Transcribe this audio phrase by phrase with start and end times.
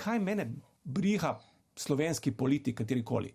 [0.00, 0.52] kaj mene
[0.84, 1.38] briga
[1.76, 3.34] slovenski politik, katerikoli.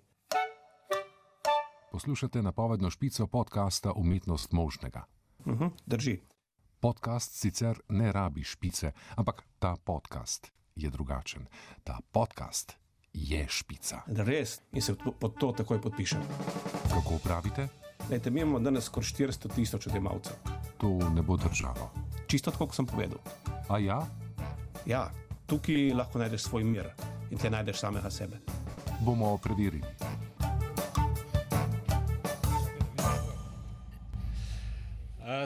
[1.91, 5.05] Poslušate napovedno špico podcasta Umetnost možnega.
[5.45, 6.19] Uh -huh, drži.
[6.79, 11.45] Podcast sicer ne rabi špice, ampak ta podcast je drugačen.
[11.83, 12.77] Ta podcast
[13.13, 14.01] je špica.
[14.07, 16.21] Res in se pod to takoj podpišem.
[16.89, 17.67] Kako pravite?
[18.09, 20.35] Lejte, mi imamo danes skoraj 400 tisoč odjemalcev.
[20.77, 21.91] To ne bo držalo.
[22.27, 23.19] Čisto tako, kot sem povedal.
[23.69, 24.07] A ja?
[24.85, 25.11] Ja,
[25.47, 26.89] tukaj lahko najdeš svoj mir
[27.31, 28.39] in te najdeš samega sebe.
[29.01, 29.85] Bomo preverili.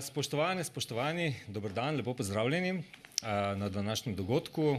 [0.02, 2.84] Spoštovane, spoštovani, dober dan, lepo pozdravljeni
[3.56, 4.78] na današnjem dogodku,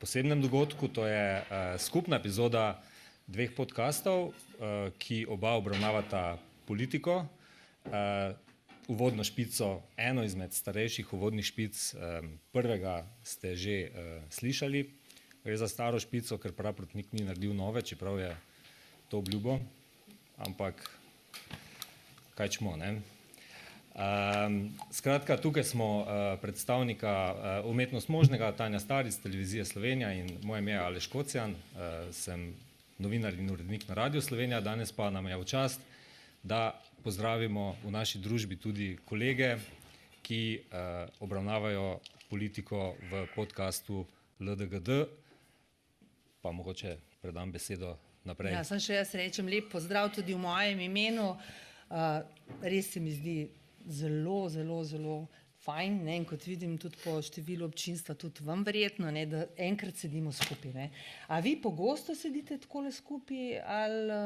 [0.00, 0.88] posebnem dogodku.
[0.88, 1.44] To je
[1.78, 2.82] skupna epizoda
[3.26, 4.32] dveh podkastov,
[4.98, 7.24] ki oba obravnavata politiko.
[8.88, 11.94] Uvodno špico, eno izmed starejših uvodnih špic,
[12.52, 13.90] prvega ste že
[14.30, 14.84] slišali.
[15.44, 18.30] Gre za staro špico, ker prav protnik ni naredil nove, čeprav je
[19.10, 19.58] to obljubo,
[20.38, 20.82] ampak
[22.34, 23.02] kaj čmo, ne?
[23.96, 26.06] Um, skratka, tukaj smo uh,
[26.42, 27.12] predstavnika
[27.62, 32.54] uh, umetnost možnega, Tanja Staric, televizije Slovenija in moje ime je Aleš Kocijan, uh, sem
[32.98, 35.80] novinar in urednik na Radio Slovenija, danes pa nam je v čast,
[36.46, 39.56] da pozdravimo v naši družbi tudi kolege,
[40.22, 41.98] ki uh, obravnavajo
[42.30, 44.04] politiko v podkastu
[44.40, 45.06] LDGD,
[46.42, 48.54] pa mogoče predam besedo naprej.
[48.54, 52.22] Ja, sem še jaz rečem lep pozdrav tudi v mojem imenu, uh,
[52.62, 53.38] res se mi zdi
[53.86, 55.18] zelo, zelo, zelo
[55.66, 56.02] fajn.
[56.06, 56.20] Ne?
[56.22, 59.26] In kot vidim tudi po številu občinstva, tudi vam verjetno, ne?
[59.30, 60.74] da enkrat sedimo skupaj.
[60.74, 60.90] Ne?
[61.26, 63.62] A vi pogosto sedite tako le skupaj?
[63.62, 64.20] Ali,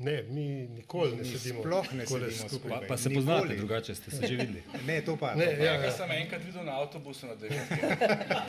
[0.00, 1.60] Ne, mi nikoli ne sedimo.
[1.60, 2.48] Sploh ne sedimo skupaj.
[2.48, 2.88] Pa, skupaj.
[2.88, 3.26] pa se Nikoli.
[3.26, 4.62] poznate drugače, ste se že videli.
[4.86, 5.34] Ne, to pa.
[5.34, 5.64] Ne, to pa.
[5.64, 5.92] ja, ja.
[5.92, 7.58] sem enkrat videl na avtobusu na 90.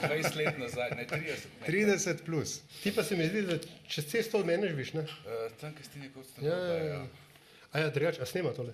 [0.02, 1.28] 20 let nazaj, ne 30.
[1.62, 1.68] Ne.
[1.68, 2.62] 30 plus.
[2.84, 3.58] Ti pa se mi zdi, da
[3.88, 5.02] čez cesto od mene živiš, ne?
[5.02, 5.08] Uh,
[5.62, 6.56] tam, kjer ste nekaj Ja, odstranili.
[6.56, 7.06] ja, ja.
[7.72, 8.74] A ja, drugače, a snema tole?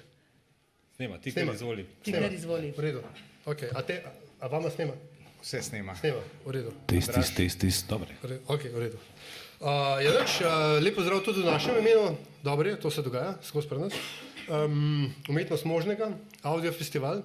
[0.96, 1.52] Snema, ti Snema.
[1.52, 1.86] kar izvoli.
[2.04, 2.74] Tigar izvoli.
[2.78, 3.02] V redu.
[3.46, 3.70] Okay.
[3.74, 4.04] A, te,
[4.40, 4.94] a vama snema?
[5.42, 5.96] Vse snema.
[5.96, 6.72] Snema, v redu.
[6.88, 8.08] Test, test, test, test, dobro.
[8.24, 8.42] V redu.
[8.48, 8.98] Ok, v redu.
[9.57, 12.12] Uh, ja, več, uh, lepo zdrav tudi v našem imenu,
[12.45, 13.95] dobro je, to se dogaja, skozi pri nas.
[14.53, 16.12] Um, umetnost možnega,
[16.45, 17.23] audio festival,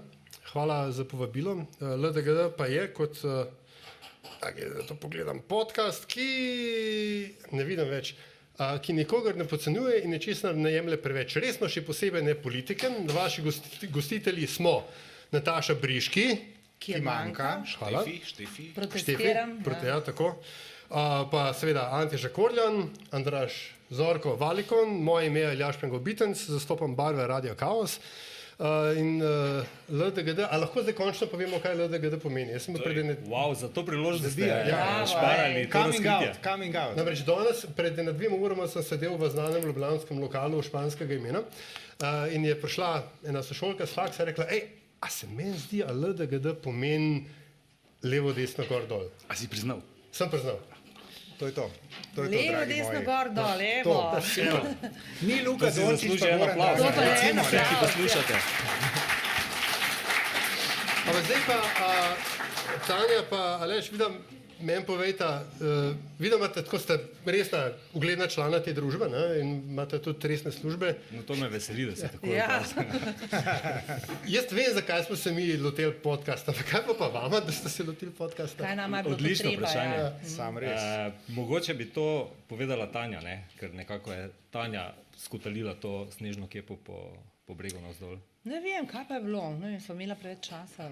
[0.49, 1.53] hvala za povabilo.
[1.77, 3.45] Uh, LDGD pa je, kot uh,
[4.41, 6.25] okay, da to pogledam, podcast, ki
[7.53, 8.15] ne vidim več.
[8.57, 11.37] Uh, ki nikogar ne podcenjuje in nečesar ne jemlje preveč.
[11.37, 12.89] Resno, še posebej ne politike.
[13.13, 14.79] Vaši gosti, gostitelji smo
[15.37, 16.27] Nataša Briški,
[16.83, 17.55] Ki je Ki manjka.
[17.61, 17.79] manjka.
[17.79, 18.01] hvala.
[18.03, 18.53] Štefi, štefi.
[18.73, 19.59] Štefi, Protestiram.
[19.65, 20.01] proti, ja.
[20.01, 20.33] ja, tako.
[20.41, 20.72] Uh,
[21.31, 27.55] pa seveda Anteža Korjan, Andraš Zorko Valikon, moje ime je Ljaš Pengobitenc, zastopam barve Radio
[27.55, 27.99] Chaos.
[28.59, 32.53] Uh, in uh, LDGD, a lahko zdaj končno povemo, kaj LDGD pomeni?
[32.53, 34.77] Jaz sem bil pred ene, Wow, za to priložnost ste Zdaj, ja.
[34.77, 36.95] ja, šparali Coming out, coming out.
[36.97, 42.29] namreč danes, pred ena dvema urama sem sedel v znanem ljubljanskem lokalu španskega imena uh,
[42.31, 42.93] in je prišla
[43.33, 44.69] ena sošolka s faksa in rekla, hej,
[45.01, 47.25] a se meni zdi, a LDGD pomeni
[48.05, 49.09] levo, desno, gor, dol.
[49.27, 49.83] A si priznal?
[50.13, 50.61] Sem priznal.
[51.39, 51.71] To je to.
[52.15, 53.05] to, je to Levo, desno, moji.
[53.05, 53.97] gor, dol, levo.
[55.21, 56.79] Ni Luka Dončić, pa Goran aplavz.
[56.79, 57.23] To pa je Dragič.
[57.23, 57.49] en Recimo, ne.
[57.49, 58.35] Vsi, ki poslušate.
[61.07, 61.57] Ampak zdaj pa,
[61.87, 61.91] a,
[62.87, 64.13] Tanja, pa Aleš, vidim,
[64.63, 69.99] meni povejta, uh, vidim, imate tako ste resna, ugledna člana te družbe ne, in imate
[70.03, 70.95] tudi resne službe.
[71.11, 72.63] No, to me veseli, da se tako Ja.
[74.35, 77.69] Jaz vem, zakaj smo se mi lotili podcasta, ampak kaj pa, pa vama, da ste
[77.69, 78.65] se lotili podcasta?
[79.07, 79.69] Odlično to treba?
[79.69, 79.97] vprašanje.
[79.97, 80.13] Ja.
[80.37, 80.81] Sam res.
[80.81, 83.45] Uh, mogoče bi to povedala Tanja, ne?
[83.61, 88.19] ker nekako je Tanja skutalila to snežno kepo po, po bregu navzdol.
[88.43, 90.89] Ne vem, kaj pa je bilo, ne vem, smo imeli preveč časa.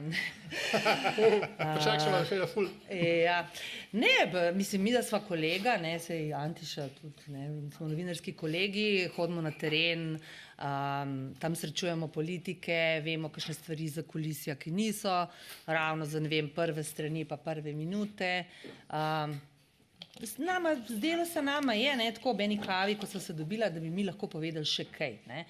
[1.75, 2.69] Počakaj, še še ena ful.
[2.95, 3.41] Ja.
[3.91, 8.37] Ne, b, mislim, mi, da smo kolega, ne, se je Antiša tudi, ne, smo novinarski
[8.39, 15.19] kolegi, hodimo na teren, um, tam srečujemo politike, vemo, kakšne stvari za kulisija, ki niso,
[15.67, 18.35] ravno za ne vem, prve strani, pa prve minute.
[18.87, 19.41] Um,
[20.37, 23.81] Nama, zdelo se nama je, ne, tako ob eni klavi, ko so se dobila, da
[23.81, 25.15] bi mi lahko povedali še kaj.
[25.31, 25.47] Ne.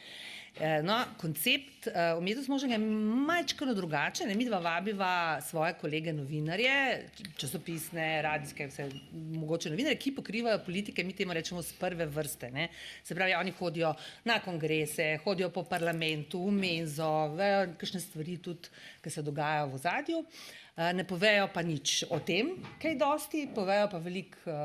[0.58, 1.88] Eh, No, koncept
[2.18, 2.78] umetnost možnega je
[3.26, 4.28] majčkano drugačen.
[4.28, 4.34] Ne.
[4.34, 7.06] Mi dva vabiva svoje kolege novinarje,
[7.36, 12.50] časopisne, radijske, vse mogoče novinarje, ki pokrivajo politike, mi temu rečemo z prve vrste.
[12.50, 12.68] Ne.
[13.04, 13.94] Se pravi, oni hodijo
[14.24, 19.78] na kongrese, hodijo po parlamentu, v menzo, vejo kakšne stvari tudi, ki se dogajajo v
[19.78, 20.24] zadju.
[20.24, 24.60] Uh, ne povejo pa nič o tem, kaj dosti, povejo pa veliko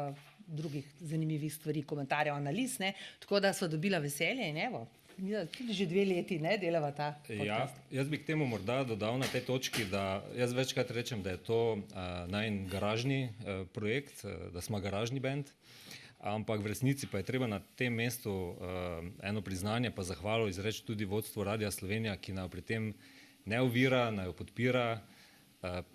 [0.48, 2.78] drugih zanimivih stvari, komentarjev, analiz.
[2.80, 2.94] Ne?
[3.20, 4.86] Tako da so dobila veselje in evo,
[5.18, 7.16] Mi tudi že dve leti ne delava ta.
[7.30, 7.76] Ja, podcast.
[7.92, 11.40] jaz bi k temu morda dodal na tej točki, da jaz večkrat rečem, da je
[11.40, 11.82] to uh,
[12.28, 15.52] najn garažni uh, projekt, uh, da smo garažni bend,
[16.20, 18.56] ampak v resnici pa je treba na tem mestu uh,
[19.24, 22.94] eno priznanje pa zahvalo izreči tudi vodstvu Radia Slovenija, ki nam pri tem
[23.46, 25.00] ne ovira, naj jo podpira.
[25.00, 25.15] Uh,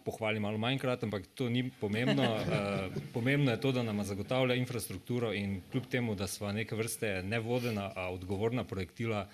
[0.05, 2.25] pohvali malo manjkrat, ampak to ni pomembno.
[2.25, 7.23] Uh, pomembno je to, da nam zagotavlja infrastrukturo in kljub temu, da smo neke vrste
[7.23, 9.29] nevodena, a odgovorna projektila,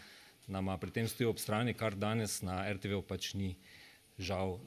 [0.47, 3.57] nama pri tem stoji ob strani, kar danes na RTV pač ni
[4.19, 4.59] žal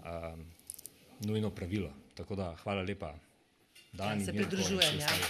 [1.25, 1.89] nujno pravilo.
[2.15, 3.13] Tako da hvala lepa.
[3.93, 5.05] Dan, Ja, se pridružujem, ja.
[5.05, 5.23] ostali.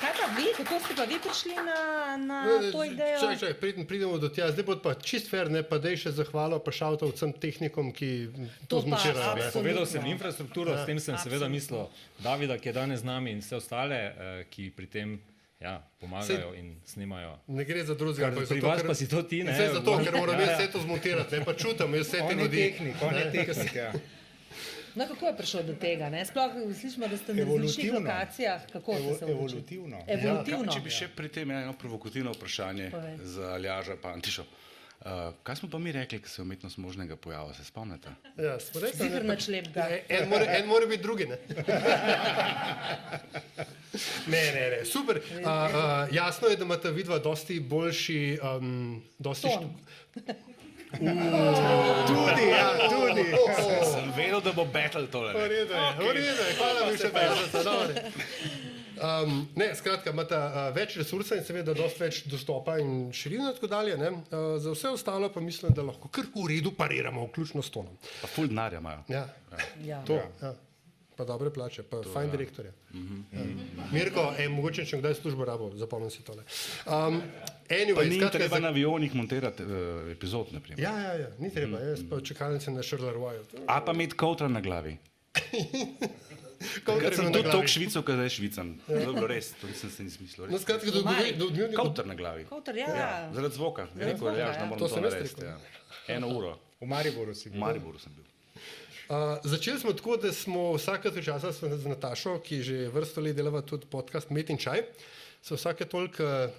[0.00, 1.78] Kaj pa vi, kako ste pa vi prišli na,
[2.18, 3.18] na to idejo?
[3.18, 6.10] Čakaj, čakaj, preden pridemo do tja, zdaj bo pa čist fair, ne pa dej še
[6.12, 8.10] zahvalo, pa šalta vsem tehnikom, ki
[8.64, 8.94] to To ne.
[8.94, 9.50] absolutno.
[9.52, 11.50] Povedal sem infrastrukturo, s tem sem seveda absolutno.
[11.50, 11.80] mislil
[12.18, 14.12] Davida, ki je danes z nami in vse ostale, eh,
[14.46, 15.08] ki pri tem
[15.58, 17.36] ja, pomagajo in snimajo.
[17.48, 18.28] Ne gre za drugega.
[18.28, 19.52] Ampak pri zato, vas ker- pa si to ti, ne?
[19.52, 20.56] Vse zato, ker moram Ja, ja.
[20.56, 22.56] vse to zmontirati, ne pa čutim, vse te ljudi.
[22.58, 23.74] tehnik, on je tehnik.
[23.74, 23.92] Ja.
[24.94, 26.08] No, kako je prišel do tega?
[26.08, 26.24] Ne?
[26.24, 28.60] Sploh slišimo, da ste na različnih lokacijah.
[28.68, 29.32] Kako ste Evo, se odločili?
[29.32, 29.98] evolutivno.
[30.08, 30.64] Evolutivno.
[30.64, 33.16] Ja, če bi še pri tem eno provokativno vprašanje Povej.
[33.24, 34.44] za Aljaža Pantišo.
[35.00, 35.06] Uh,
[35.42, 38.10] kaj smo pa mi rekli, ko se je umetnost možnega pojava, se spomnite?
[38.36, 39.86] Ja, smo rekli, Ziher ne, nič lepega.
[39.88, 41.24] En- En mora, en mora biti drugi.
[41.26, 41.38] Ne,
[44.28, 44.84] ne, ne, ne.
[44.84, 45.16] super.
[45.16, 45.48] Uh, uh,
[46.12, 48.18] jasno je, da imate vidva dosti boljši.
[48.44, 49.72] Um, dosti Ton.
[50.90, 53.24] Tudi, ja, tudi.
[53.92, 55.32] Sem vedel, da bo battle tole.
[55.34, 57.36] V redu je, v redu je, hvala mi še več.
[59.00, 63.54] Um, ne, skratka, imate uh, več resursov in seveda dosti več dostopa in širine in
[63.56, 63.94] tako dalje.
[63.96, 64.10] ne.
[64.28, 67.94] Uh, za vse ostalo pa mislim, da lahko kar v redu pariramo, vključno s tonom.
[68.20, 69.06] Pa ful denarja imajo.
[69.08, 69.24] Ja,
[69.84, 70.02] Ja.
[70.04, 70.18] to.
[70.42, 70.52] Ja.
[71.16, 72.72] Pa dobre plače, pa fajn direktorje.
[72.92, 73.46] Ja.
[73.92, 76.44] Mirko, e, mogoče če kdaj službo rabo, zapomnim si tole.
[76.86, 77.18] Um,
[77.70, 80.80] anyway, ni skratka, treba za- na avionih montirati uh, epizod, naprimer.
[80.80, 83.38] Ja, ja, ja, ni treba, jaz pa čakalnice na Charleroi.
[83.66, 84.96] A pa imeti koutra na glavi.
[86.84, 88.72] Kot sem tudi toliko švico, kot zdaj švicam.
[88.84, 90.44] Je bilo res, to nisem si izmislil.
[90.44, 90.62] No, Res.
[90.62, 92.44] skratka, do, do, Kouter na glavi.
[92.44, 92.88] Kotr, ja.
[92.96, 93.06] ja.
[93.32, 93.86] Zaradi zvoka.
[93.96, 94.58] Je rekel, zvoka, Aljaž, ja.
[94.58, 95.44] da moram To to, narediti.
[95.44, 95.56] Ja.
[96.08, 96.58] Eno uro.
[96.80, 97.60] V Mariboru si V bil.
[97.60, 98.26] Mariboru sem bil.
[99.08, 103.36] Uh, začeli smo tako, da smo vsake toliko časa z Natašo, ki že vrsto let
[103.36, 104.84] delava tudi podcast Met in čaj,
[105.42, 106.50] so vsake toliko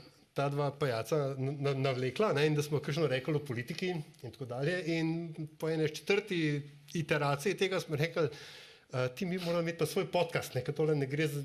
[0.41, 4.31] ta dva pajaca na- na- navlekla ne, in da smo kakšno rekli o politiki in
[4.31, 4.81] tako dalje.
[4.97, 6.61] In po eni četrti
[6.97, 11.05] iteraciji tega smo rekli, uh, ti mi moramo imeti pa svoj podcast, ne, tole ne
[11.05, 11.43] gre za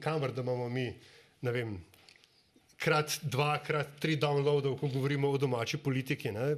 [0.00, 0.92] kamer, da imamo mi,
[1.40, 1.78] ne vem,
[2.76, 6.32] krat dva, krat tri downloadov, ko govorimo o domači politiki.
[6.32, 6.52] Ne,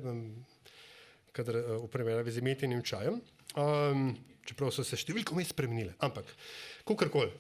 [1.33, 3.21] kadar uh, v primerjavi z imetenim čajem.
[3.55, 4.17] Um,
[4.47, 5.95] čeprav so se številke vmes spremenile.
[6.03, 6.29] Ampak,
[6.87, 7.31] kakorkoli,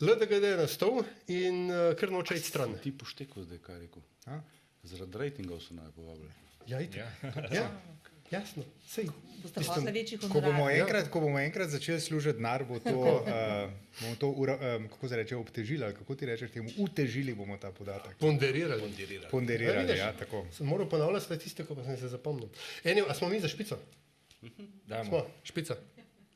[0.00, 2.76] LDGD je nastal in uh, kar noče iti stran.
[2.82, 4.02] Ti poštekal zdaj, kaj rekel.
[4.30, 4.38] A?
[4.86, 6.30] Zaradi rejtingov so naj povabili.
[6.68, 7.00] Ja, iti.
[7.56, 7.64] ja,
[8.30, 8.62] jasno.
[8.86, 9.08] Sej.
[9.42, 10.78] Boste hoteli večji Ko bomo, honorar.
[10.80, 15.08] enkrat, ko bomo enkrat začeli služiti denar, bo to, uh, bomo to ura, um, kako
[15.08, 18.16] se reče, obtežili, ali kako ti rečeš temu, utežili bomo ta podatek.
[18.18, 18.82] Ponderirali.
[19.30, 19.98] Ponderirali, vidiš?
[19.98, 20.46] ja, tako.
[20.52, 22.48] Sem moral ponavljati statistiko, pa sem se zapomnil.
[22.84, 23.78] Eni, a smo mi za špico?
[24.86, 25.10] Dajmo.
[25.10, 25.76] Smo, špica.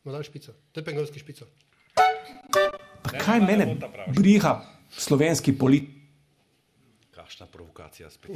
[0.04, 0.52] Dali špico.
[0.72, 1.46] To je pengalski špico.
[3.14, 3.66] Kaj mene
[4.08, 4.56] briga
[4.90, 5.90] slovenski politik?
[7.12, 8.30] Kakšna provokacija spet.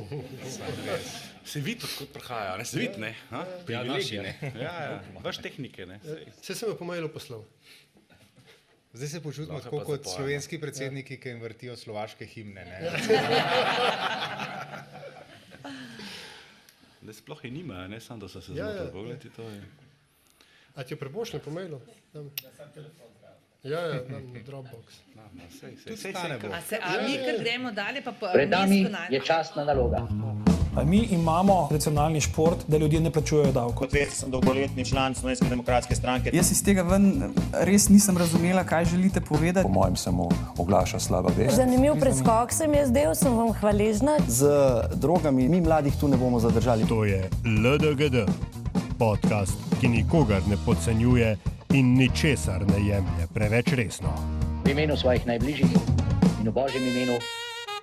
[1.44, 3.14] Se vidi, odkot prihaja, ne se vidi, ne?
[3.31, 3.44] Ha?
[3.69, 4.34] Ja, naši, ne.
[4.55, 5.02] Ja, ja.
[5.20, 6.00] Vaš tehnike, ne?
[6.37, 7.43] Vse sem jo po mailu poslal.
[8.93, 10.17] Zdaj se počutimo tako kot zapojemo.
[10.17, 12.65] slovenski predsedniki, ki jim vrtijo slovaške himne.
[12.65, 12.81] Ne?
[17.03, 18.72] Ne, sploh je nima, ne samo da so se Ja, ja.
[18.72, 18.93] zmotili.
[18.93, 19.62] Pogledajte, to je.
[20.74, 21.81] A ti jo prebošljem po mailu?
[22.12, 22.31] Dam.
[23.67, 24.85] Ja, ja, dam na Dropbox.
[25.17, 26.55] Na, na, sej, sej, sej, stane sej, bo.
[26.55, 30.06] A, se, a mi kar gremo dalje, pa po Pred nami je častna naloga.
[30.85, 33.75] Mi imamo nacionalni šport, da ljudje ne plačujejo davkov.
[33.75, 36.31] Kot veste, sem dolgoletni član Slovenske demokratske stranke.
[36.35, 39.67] Jaz iz tega ven res nisem razumela, kaj želite povedati.
[39.67, 41.56] Po mojem samo oglaša slaba vest.
[41.56, 44.19] Zanimiv preskok se mi je zdel, sem vam hvaležna.
[44.29, 44.46] Z
[44.94, 46.87] drogami mi mladih tu ne bomo zadržali.
[46.89, 48.29] To je LDGD,
[48.98, 51.36] podcast, ki nikogar ne podcenjuje
[51.74, 54.12] in ničesar ne jemlje preveč resno.
[54.65, 55.72] V imenu svojih najbližjih
[56.41, 57.19] in v božjem imenu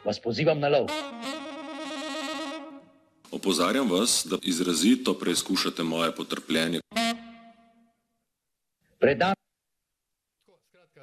[0.05, 0.89] vas pozivam na lov.
[3.31, 6.81] Opozarjam vas, da izrazito preizkušate moje potrpljenje.
[8.99, 9.35] Pred nami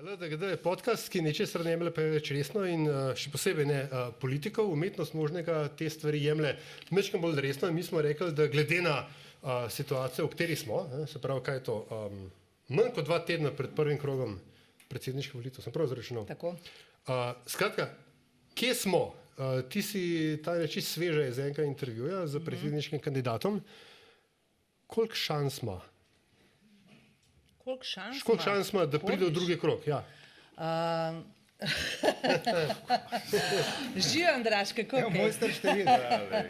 [0.01, 4.09] LDGD je podcast, ki ničesar ne jemlje preveč resno in uh, še posebej ne uh,
[4.17, 6.55] politikov, umetnost možnega te stvari jemlje
[6.91, 7.69] mečkam bolj resno.
[7.69, 9.30] In mi smo rekli, da glede na uh,
[9.71, 12.31] situacijo, v kateri smo, ne, se pravi, kaj je to, um,
[12.69, 14.39] manj kot dva tedna pred prvim krogom
[14.91, 16.27] predsedniških volitev, sem prav zračunal.
[16.29, 16.55] Tako.
[17.07, 17.89] Uh, skratka,
[18.55, 19.03] kje smo?
[19.41, 20.03] Uh, ti si
[20.45, 23.63] ta reči sveže iz enega intervjuja z predsedniškim kandidatom.
[24.87, 25.81] Koliko šans ima?
[27.65, 28.23] Koliko šans?
[28.23, 29.87] Koliko šans ima, da pride v drugi krok?
[29.87, 30.05] Ja.
[30.59, 31.25] Um,
[34.11, 35.03] Živijo, Andraš, kako je?
[35.03, 36.45] Ja, mojster številka.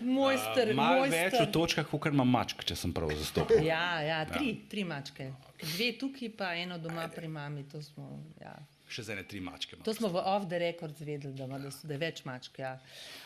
[0.00, 1.32] Mojster, Uh, Malo mojster.
[1.32, 3.62] več v točkah, kot ima mačk, če sem prav zastopil.
[3.64, 5.32] Ja, ja, tri, tri mačke.
[5.62, 7.66] Dve tukaj, pa eno doma pri mami.
[7.82, 8.08] Smo,
[8.40, 8.54] ja.
[8.88, 9.76] Še za ene tri mačke.
[9.76, 9.84] imam.
[9.84, 12.58] to smo v off the record zvedeli, da, ima, da, so, da je več mačk.
[12.58, 12.74] Ja,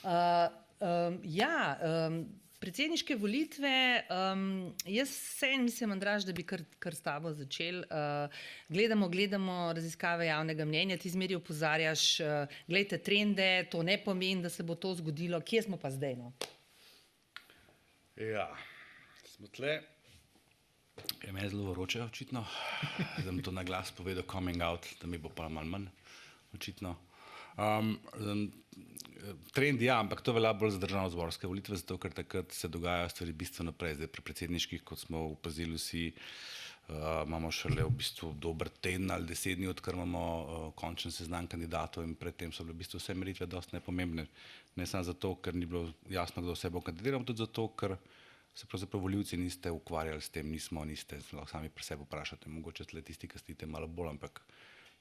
[0.04, 0.48] uh,
[0.80, 2.22] um, ja um,
[2.58, 7.84] predsedniške volitve, um, jaz vseeno mislim, Andraž, da bi kar, kar s tabo začel.
[7.86, 14.42] Uh, gledamo, gledamo raziskave javnega mnenja, ti zmeri opozarjaš, uh, gledajte trende, to ne pomeni,
[14.42, 16.16] da se bo to zgodilo, kje smo pa zdaj.
[16.18, 16.32] No?
[18.18, 18.48] Ja,
[19.24, 19.76] smo tle.
[21.22, 22.44] Je meni zelo vroče, očitno.
[23.24, 25.86] Da mi to na glas povedal, coming out, da mi bo pa malo manj,
[26.54, 26.96] očitno.
[27.56, 28.42] Um, um,
[29.52, 32.68] trend je, ja, ampak to velja bolj za državno zborske volitve, zato ker takrat se
[32.68, 33.94] dogajajo stvari bistveno prej.
[34.00, 39.30] Zdaj pri predsedniških, kot smo opazili vsi, uh, imamo šele v bistvu dober teden ali
[39.30, 43.14] deset dni, odkar imamo uh, končen seznam kandidatov in predtem so bile v bistvu vse
[43.14, 44.26] meritve dosti nepomembne.
[44.78, 47.96] Ne samo zato, ker ni bilo jasno, kdo vse bo kandidiral, tudi zato, ker
[48.54, 51.20] se pravzaprav volivci niste ukvarjali s tem, nismo, niste,
[51.50, 54.42] sami pri sebi vprašate, mogoče tle tisti, ki ste malo bolj, ampak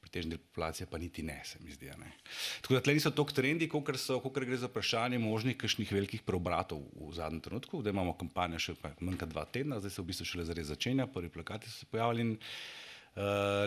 [0.01, 1.89] pretežni del populacije pa niti ne, se mi zdi.
[1.98, 2.12] Ne.
[2.62, 7.13] Tako da tle niso toliko trendi, kot gre za vprašanje možnih kakšnih velikih preobratov v
[7.17, 10.46] zadnjem trenutku, da imamo kampanjo še manj kot dva tedna, zdaj se v bistvu šele
[10.48, 12.36] zares začenja, prvi plakati so se pojavili in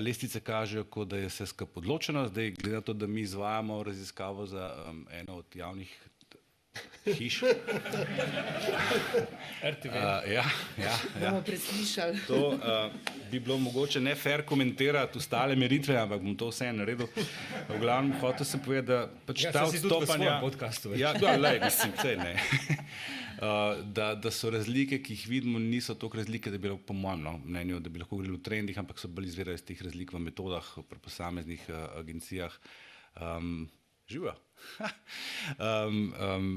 [0.00, 2.28] lestvice kažejo, kot da je vse skupaj odločeno.
[2.28, 6.10] Zdaj, glede na to, da mi izvajamo raziskavo za um, eno od javnih
[7.04, 7.42] hiš.
[9.72, 9.88] RTV.
[9.88, 10.44] Uh, ja,
[10.78, 11.30] ja, ja.
[11.30, 12.18] Bomo preslišali.
[12.26, 12.58] To uh,
[13.30, 17.06] bi bilo mogoče ne fair komentirati ostale meritve, ampak bom to vse naredil.
[17.68, 20.40] V glavnem, hotel sem povedati, da pač Ja, ta v odstopanja.
[20.40, 20.94] podcastu.
[20.96, 22.36] Ja, da, lej, mislim, sej ne.
[23.40, 23.46] Uh,
[23.96, 27.30] da, da so razlike, ki jih vidimo, niso toliko razlike, da bi po mojem no,
[27.40, 30.20] mnenju, da bi lahko govorili o trendih, ampak so bolj izvirajo iz teh razlik v
[30.20, 32.52] metodah, pri posameznih uh, agencijah.
[33.16, 33.64] Um,
[34.10, 34.34] Živijo.
[35.86, 36.48] um, um,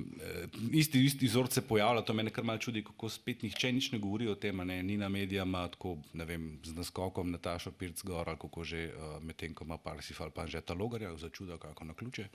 [0.72, 4.00] isti, isti vzorec se pojavlja, to me kar malo čudi, kako spet nihče nič ne
[4.00, 8.30] govori o tem, ne, ni na medijama tako, ne vem, z naskokom Natašo Pirc gor
[8.30, 11.86] ali kako že, uh, medtem ko ima Parsifal pa že ta logarja, za čudo, kako
[11.86, 12.28] na ključe.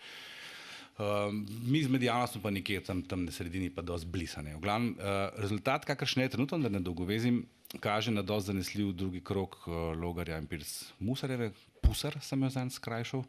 [0.99, 4.57] Um, mi z medijanostjo pa nekje tam, tam na sredini pa dosti blisane.
[4.57, 7.45] V glavnem, uh, rezultat, kakršen je trenutno, da ne dolgovezim,
[7.81, 10.67] kaže na dosti zanesljiv drugi krok uh, Logarja in Pirc
[10.99, 13.23] Musarjeve, Pusar sem jo zanj skrajšal.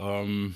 [0.00, 0.54] Um,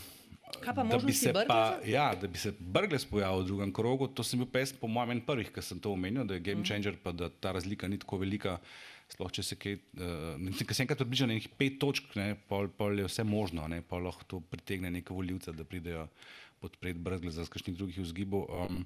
[0.60, 1.90] Kaj pa možnosti se pa, Brgleza?
[1.90, 5.16] ja, da bi se Brgles pojavil v drugem krogu, to sem bil jaz po mojem
[5.16, 7.98] en prvih, ki sem to omenil, da je game changer, pa da ta razlika ni
[7.98, 8.58] tako velika,
[9.10, 13.02] sploh če se kaj, uh, ker se enkrat približa nekih pet točk, ne, pol, pol
[13.02, 16.06] je vse možno, ne, pol lahko to pritegne neke voljivce, da pridejo
[16.60, 18.46] podpreti Brgleza z kakšnih drugih vzgibov.
[18.52, 18.84] Um,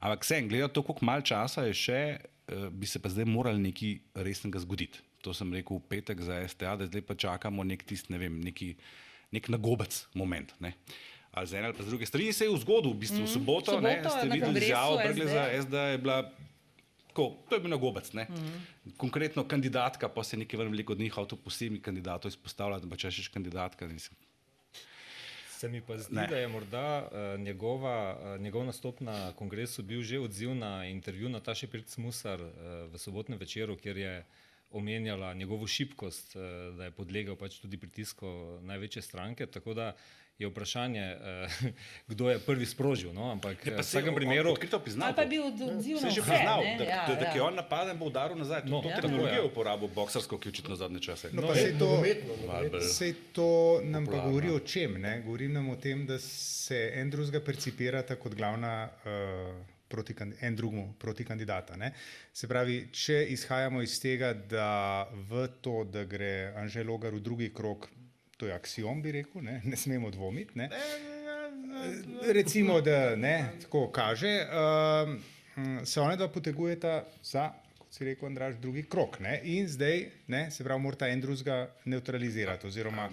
[0.00, 2.02] ampak vsem, glede na to, koliko malo časa je še,
[2.50, 5.04] uh, bi se pa zdaj morali nekaj resnega zgoditi.
[5.24, 8.36] To sem rekel v petek za STA, da zdaj pa čakamo nek tist, ne vem,
[8.44, 8.74] neki,
[9.34, 10.54] nek nagobec moment.
[10.58, 10.72] Ne.
[11.30, 13.26] Ali z ene ali pa z druge strani se je v zgodu, v bistvu v
[13.26, 13.32] Mhm.
[13.32, 15.58] soboto, V ne, soboto ste videli izjavo Brgleza, SD.
[15.60, 16.18] SD je bila,
[17.08, 18.06] tako, to je bil nagobec.
[18.12, 18.24] Ne.
[18.24, 18.54] Mhm.
[18.96, 23.30] Konkretno kandidatka, pa se nekaj veliko od njih avto posebnih kandidatov izpostavljati, pa če še
[23.30, 24.14] kandidatka, mislim,
[25.54, 26.26] Se mi pa zdi, Ne.
[26.26, 27.08] da je morda uh,
[27.40, 32.50] njegova, uh, njegov nastop na kongresu bil že odziv na intervju Nataše Pirc Musar uh,
[32.86, 34.14] v sobotnem večeru, kjer je
[34.74, 36.42] omenjala njegovo šibkost, uh,
[36.74, 38.26] da je podlegel pač tudi pritisku
[38.62, 39.46] največje stranke.
[39.48, 39.94] Tako da
[40.36, 41.70] je vprašanje, uh,
[42.10, 43.12] kdo je prvi sprožil.
[43.12, 43.30] No?
[43.30, 44.50] Ampak Je eh, pa v vsakem on- primeru.
[44.50, 46.74] odkrito priznal pa je bil od- odziv Se na je že vse, priznal, ne?
[46.74, 47.32] da, Ja, da, da, ja.
[47.32, 48.60] je on napaden, bo udaril nazaj.
[48.60, 48.96] To, No, to ja.
[48.96, 49.42] tehnologijo je.
[49.44, 51.30] uporabil boksarsko, ki je očitno zadnje čase.
[51.32, 51.86] No, pa sej to,
[52.44, 53.46] Malo bolj sej to
[53.84, 54.26] nam pa popularno.
[54.28, 54.98] govori o čem?
[54.98, 55.22] Ne?
[55.22, 60.94] Govori nam o tem, da se en drugega percipirata kot glavna, uh, proti, en drugemu
[60.98, 61.76] proti kandidata.
[61.76, 61.92] Ne?
[62.32, 64.70] Se pravi, če izhajamo iz tega, da
[65.30, 67.86] v to, da gre Anžel Logar v drugi krok,
[68.36, 70.58] to je aksiom, bi rekel, ne, ne smemo dvomiti.
[70.58, 70.70] Ne?
[72.34, 75.18] Recimo, da ne, tako kaže, um,
[75.86, 77.52] se one dva potegujeta za,
[77.94, 79.20] si rekel, Andraž, drugi krok.
[79.20, 79.36] Ne?
[79.46, 82.66] In zdaj, ne, se pravi, morata en drugega neutralizirati.
[82.66, 83.04] Oziroma,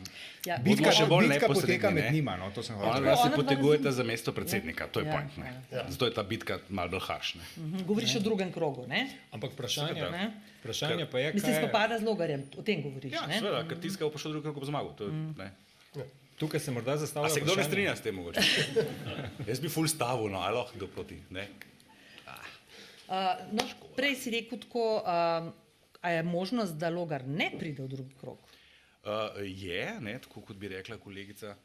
[0.41, 2.11] Ja, bitka, Bodimo še bolj bitka poteka med ne.
[2.11, 2.33] njima.
[2.35, 3.13] No, to sem hotel reči.
[3.13, 5.37] se Ona dva potegujeta za mesto predsednika, to je Ja, point.
[5.37, 5.53] ne.
[5.87, 7.43] Zato je ta bitka malo bolj haršna.
[7.57, 9.05] Mhm, Govoriš o drugem krogu, ne?
[9.31, 10.01] Ampak vprašanje.
[10.09, 10.31] Ne?
[10.61, 13.13] vprašanje pa je, kaj je, spopada z logarjem, o tem govoriš.
[13.13, 13.37] Ja, ne?
[13.37, 14.93] seveda, ker tiskal pa še drugi krog bo zmagal.
[14.95, 15.49] To je, ne.
[16.37, 17.29] tukaj se morda A zastavlja.
[17.29, 18.41] se kdo ne strinja s tem mogoče?
[19.49, 21.17] Jaz bi full stavil, no, ali lahko kdo proti.
[21.29, 21.47] Ne?
[23.11, 23.17] Uh,
[23.51, 23.65] no,
[23.95, 25.49] prej si rekel tako, um,
[25.99, 28.39] a je možnost, da logar ne pride v drugi krog?
[29.03, 31.55] Uh, je, ne, tako kot bi rekla kolegica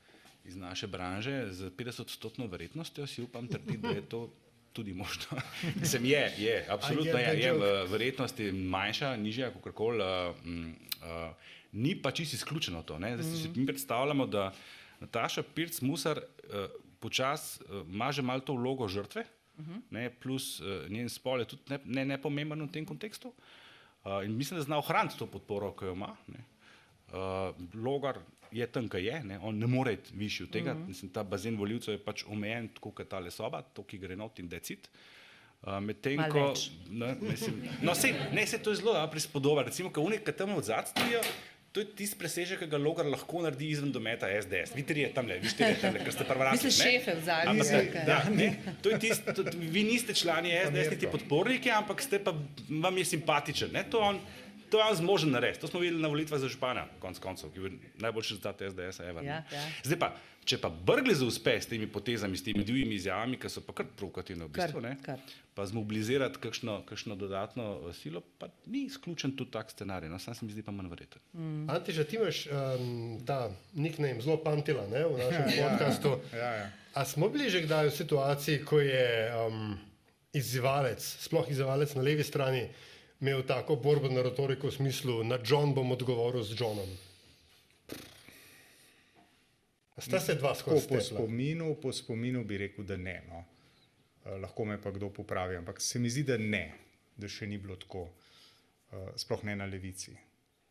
[0.45, 4.29] iz naše branže z 50-odstotno verjetnostjo si upam trditi, da je to
[4.73, 5.39] tudi možno.
[5.81, 10.03] Mislim, je, je, absolutno je, je v verjetnosti manjša, nižja, kako koli.
[10.03, 11.31] Uh, uh,
[11.73, 12.99] ni pa čisto izključeno to.
[12.99, 13.17] Ne?
[13.23, 14.53] Zdaj si mi predstavljamo, da
[15.01, 16.67] Nataša Pirc Musar uh,
[17.01, 19.25] počasi uh, ima že malo to vlogo žrtve,
[19.59, 19.81] uh -huh.
[19.91, 23.33] ne, plus uh, njen spol je tudi ne, ne, nepomemben v tem kontekstu.
[24.05, 26.17] Uh, in mislim, da zna ohraniti to podporo, ki jo ima.
[26.27, 26.45] Ne.
[27.13, 28.19] Uh, Logar
[28.53, 29.39] je tam, kaj je, ne.
[29.39, 30.73] on ne more iti višji od tega.
[30.73, 30.87] Uh -huh.
[30.87, 34.17] Mislim, ta bazen voljivcev je pač omejen, tako kot ta le soba, to, ki gre
[34.17, 34.91] not in decit.
[35.63, 36.55] Uh, Medtem ko.
[36.91, 39.63] Ne, mislim, no, se, ne, se to je zelo prispodoba.
[39.63, 41.21] Recimo, ko unik, ki tam od zadaj stojijo,
[41.77, 44.73] to je tisti presežek, ki ga logar lahko naredi izven dometa SDS.
[44.73, 46.71] Vi tri je tam le, vi štiri je tam le, ker ste prva Vi ste
[46.73, 49.45] šefe v zadnji svetu.
[49.61, 52.33] Vi niste člani SDS, niti podporniki, ampak ste pa,
[52.81, 53.77] vam je simpatičen.
[53.77, 53.85] Ne?
[53.93, 54.23] To on,
[54.71, 55.61] To je on zmožen narediti.
[55.61, 59.05] To smo videli na volitvah za župana, konc koncev, ki je bil najboljši rezultat SDS-a.
[59.05, 59.63] Ja, ja.
[59.85, 60.11] Zdaj pa,
[60.47, 63.89] če pa Brglez uspe s temi potezami, s temi divjimi izjavami, ki so pa kar
[63.99, 65.37] provokativne v bistvu, kar, kar.
[65.55, 70.11] pa zmobilizirati kakšno, kakšno dodatno silo, pa ni izključen tudi tak scenarij.
[70.13, 71.23] No, sam se mi zdi pa manj verjeten.
[71.33, 71.71] Mm.
[71.71, 76.17] Antiža, ti imaš um, ta nickname zelo pamtila ne, v našem ja, podkastu.
[76.35, 76.67] Ja, ja.
[76.97, 79.75] A smo bili že kdaj v situaciji, ko je um,
[80.37, 82.67] izzivalec, sploh izzivalec na levi strani,
[83.21, 86.89] imel tako borbo na retoriko v smislu, na John bom odgovoril z Johnom.
[89.99, 93.23] Sta se dva skozi po spominu, po spominu bi rekel, da ne.
[93.29, 93.45] No.
[94.25, 96.75] Uh, lahko me pa kdo popravi, ampak se mi zdi, da ne,
[97.17, 100.13] da še ni bilo tako, uh, sploh ne na levici.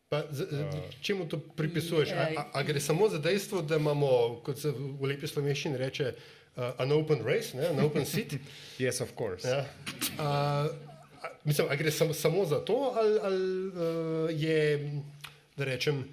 [0.10, 2.14] Pa, z, z, čemu to pripisuješ?
[2.14, 6.12] A, a, a gre samo za dejstvo, da imamo, kot se v lepi slovenščini reče,
[6.14, 8.38] uh, an open race, ne, an open seat?
[8.84, 9.50] yes, of course.
[9.50, 9.66] Ja.
[10.22, 10.95] Uh,
[11.44, 14.92] Mislim, ali gre samo, samo za to, ali, ali uh, je,
[15.58, 16.04] da rečem,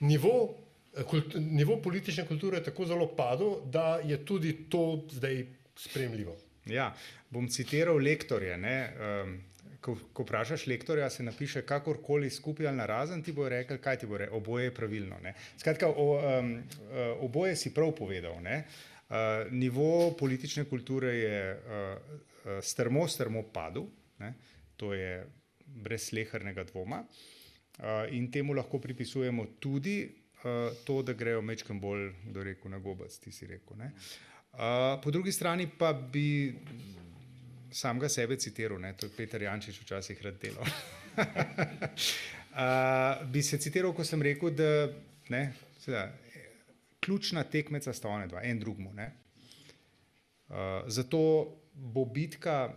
[0.00, 0.54] nivo,
[1.06, 5.46] kult, nivo politične kulture tako zelo padel, da je tudi to zdaj
[5.76, 6.36] spremljivo.
[6.66, 6.94] Ja,
[7.30, 8.56] bom citiral lektorje.
[8.56, 9.38] Um,
[9.80, 13.98] ko, ko vprašaš lektorja, se napiše kakorkoli skupaj ali na razen, ti bo rekel, kaj
[14.02, 15.18] ti bo rekel, oboje je pravilno.
[15.22, 15.34] Ne?
[15.58, 16.54] Skratka, o, um,
[17.20, 18.36] oboje si prav povedal.
[18.36, 19.16] Uh,
[19.50, 23.88] nivo politične kulture je uh, strmo, strmo padel.
[24.18, 24.34] Ne?
[24.80, 25.20] To je
[25.66, 27.04] brez slehrnega dvoma.
[27.80, 32.78] Uh, in temu lahko pripisujemo tudi uh, to, da grejo mečkam bolj, kdo rekel, na
[32.78, 33.76] gobac, ti si rekel.
[33.76, 36.54] Uh, po drugi strani pa bi
[37.72, 38.92] samega sebe citiral, ne?
[38.98, 40.66] to je Peter Jančič včasih rad delal.
[43.32, 44.90] bi se citiral, ko sem rekel, da
[45.30, 45.44] ne,
[45.78, 46.10] seveda,
[47.00, 48.90] ključna tekmeca sta ona dva, en drugmu.
[48.90, 49.06] Uh,
[50.86, 51.20] zato
[51.72, 52.68] bo bitka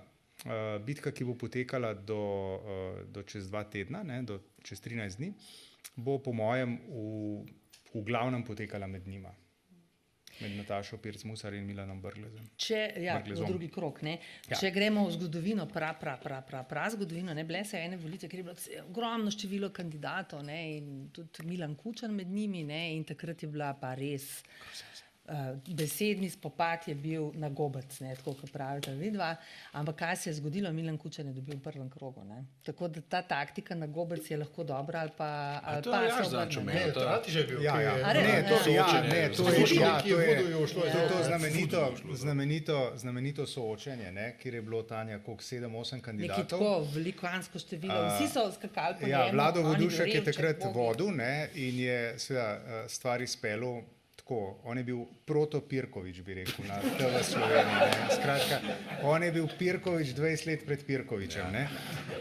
[0.84, 2.20] bitka, ki bo potekala do,
[2.60, 5.32] uh, do čez dva tedna, ne, do čez 13 dni,
[5.96, 7.46] bo po mojem v,
[7.94, 9.32] v glavnem potekala med njima.
[10.42, 12.48] Med Natašo Pirc-Musar in Milanom Brglezom.
[12.58, 14.18] Če, ja, drugi krok, ja.
[14.50, 18.32] Če gremo v zgodovino, pra, pra, pra, pra, pra zgodovino, ne bile se ene volitve,
[18.32, 23.06] ker je bilo ogromno število kandidatov ne, in tudi Milan Kučan med njimi ne, in
[23.06, 24.42] takrat je bila pa res.
[24.42, 24.93] Uh,
[25.68, 29.36] besedni spopad je bil na gobec, ne, tako kot pravite, vidva.
[29.72, 32.24] Ampak kaj se je zgodilo, Milan Kučan je dobil v prvem krogu.
[32.24, 32.44] Ne.
[32.64, 36.24] Tako da ta taktika na gobec je lahko dobra ali pa ali to pa ja,
[36.24, 36.74] se obrne.
[36.74, 37.64] Ne, to je že bil.
[37.64, 38.14] Ja, ja.
[38.14, 41.94] Ne, ne, to je ja, ne, to je ja, to je, to je to znamenito,
[42.14, 46.38] znamenito, znamenito soočenje, ne, kjer je bilo Tanja koliko 7-8 kandidatov.
[46.38, 48.08] Neki tako veliko ansko število.
[48.16, 49.34] Vsi so skakali po ja, njemu.
[49.34, 53.82] Vlado Vodušek je takrat vodil ne, in je seveda stvar izpelil
[54.24, 57.92] tako, on je bil proto-Pirkovič, bi rekel, na TV Sloveniji.
[58.16, 58.60] Skratka,
[59.04, 61.52] on je bil Pirkovič 20 let pred Pirkovičem.
[61.52, 61.68] Ne?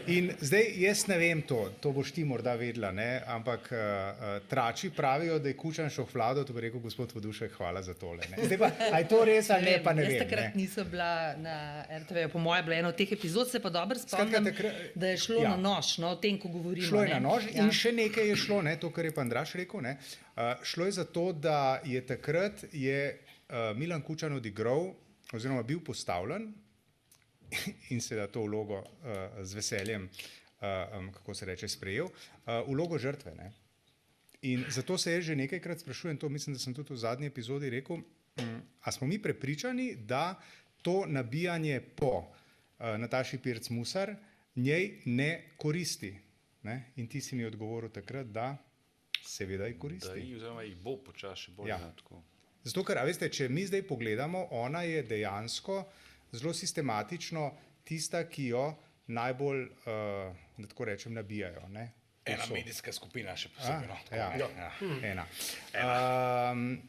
[0.07, 3.21] In zdaj jaz ne vem to, to boš ti morda vedela, ne?
[3.27, 7.55] ampak uh, uh, trači pravijo, da je kučan šel vlado, to bi rekel gospod Vodušek,
[7.57, 8.27] hvala za tole.
[8.31, 8.43] Ne?
[8.43, 10.17] Zdaj pa, a je to res ali ne, pa ne jaz vem.
[10.17, 10.61] Jaz takrat ne?
[10.61, 14.51] nisem bila na RTV, po mojem, bila ena od teh epizod, se pa dobro spomnim,
[14.51, 15.55] takrat, da je šlo ja.
[15.55, 16.87] na nož, no, o tem, ko govorimo.
[16.87, 17.19] Šlo je ne?
[17.19, 17.63] na nož ja.
[17.63, 19.79] in še nekaj je šlo, ne, to, kar je pa Andraš rekel.
[19.87, 19.97] Ne,
[20.63, 23.19] šlo je za to, da je takrat je,
[23.49, 24.93] uh, Milan Kučan odigral,
[25.33, 26.53] oziroma bil postavljen
[27.93, 28.85] in se da to vlogo uh,
[29.45, 33.35] z veseljem, uh, um, kako se reče, sprejel, uh, vlogo žrtve.
[33.35, 33.51] Ne.
[34.41, 37.69] In zato se jaz že nekajkrat sprašujem, to mislim, da sem tudi v zadnji epizodi
[37.69, 40.41] rekel, um, a smo mi prepričani, da
[40.81, 44.15] to nabijanje po uh, Nataši Pirc-Musar
[44.55, 46.19] njej ne koristi.
[46.63, 46.91] Ne?
[46.95, 48.57] In ti si mi odgovoril takrat, da
[49.23, 50.09] seveda jih koristi.
[50.09, 51.79] Da jih, oziroma jih bo počasi bolj Ja.
[51.79, 52.21] ja.
[52.63, 55.81] Zato, ker, veste, če mi zdaj pogledamo, ona je dejansko
[56.31, 57.49] zelo sistematično
[57.83, 58.69] tista, ki jo
[59.07, 61.67] najbolj, uh, da tako rečem, nabijajo.
[61.69, 61.89] Ne?
[62.25, 62.55] Ena povsod.
[62.55, 63.87] medijska skupina, še posebej.
[63.89, 64.45] no, tako, Ja, ne.
[64.55, 64.71] ja,
[65.11, 65.25] ena.
[66.51, 66.81] Um,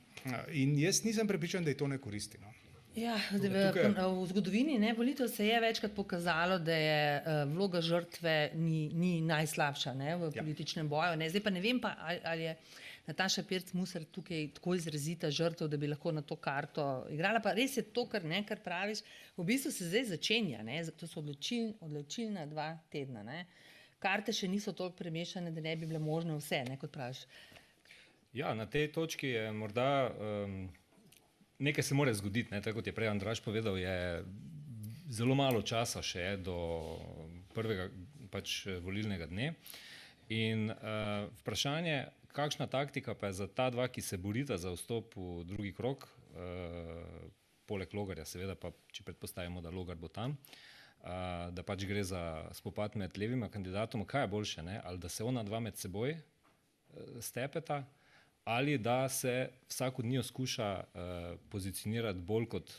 [0.54, 2.38] in jaz nisem prepričan, da je to ne koristi.
[2.38, 2.52] No.
[2.94, 3.90] Ja, zdaj, v,
[4.22, 9.20] v zgodovini ne, volitev se je večkrat pokazalo, da je uh, vloga žrtve ni, ni
[9.20, 11.16] najslabša ne, v političnem boju.
[11.18, 11.26] Ne.
[11.30, 12.56] Zdaj pa ne vem, pa, ali, ali je
[13.06, 17.42] Nataša Pirc Musar tukaj tako izrazita žrtev, da bi lahko na to karto igrala.
[17.42, 19.02] Pa res je to, kar, ne, kar praviš.
[19.36, 23.26] V bistvu se zdaj začenja, ne, to so odločil, odločilna dva tedna.
[23.26, 23.42] Ne.
[23.98, 27.26] Karte še niso toliko premešane, da ne bi bile možne vse, ne, kot praviš.
[28.34, 30.56] Ja, na tej točki je morda um,
[31.58, 32.54] nekaj se mora zgoditi.
[32.54, 32.62] Ne?
[32.62, 34.24] Tako kot je prej Andraš povedal, je
[35.10, 36.56] zelo malo časa še do
[37.54, 37.88] prvega
[38.30, 39.54] pač, volilnega dne.
[40.32, 45.14] In uh, vprašanje, kakšna taktika pa je za ta dva, ki se borita za vstop
[45.16, 47.28] v drugi krok, uh,
[47.68, 50.38] poleg Logarja, seveda pa, če predpostavimo, da Logar bo tam.
[51.04, 54.80] Uh, da pač gre za spopad med levima kandidatoma, kaj je boljše, ne?
[54.84, 57.84] ali da se ona dva med seboj uh, stepeta,
[58.44, 61.00] ali da se vsak od njiju skuša uh,
[61.50, 62.72] pozicionirati bolj kot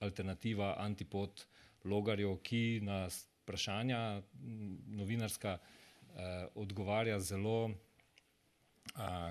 [0.00, 1.44] alternativa, antipod
[1.84, 3.08] logarjev, ki na
[3.42, 6.18] vprašanja m, novinarska uh,
[6.54, 7.74] odgovarja zelo, uh,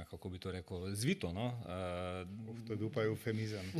[0.09, 1.33] kako bi to rekel, zvito.
[1.33, 1.45] No?
[1.45, 3.71] Uh, to je pa eufemizem.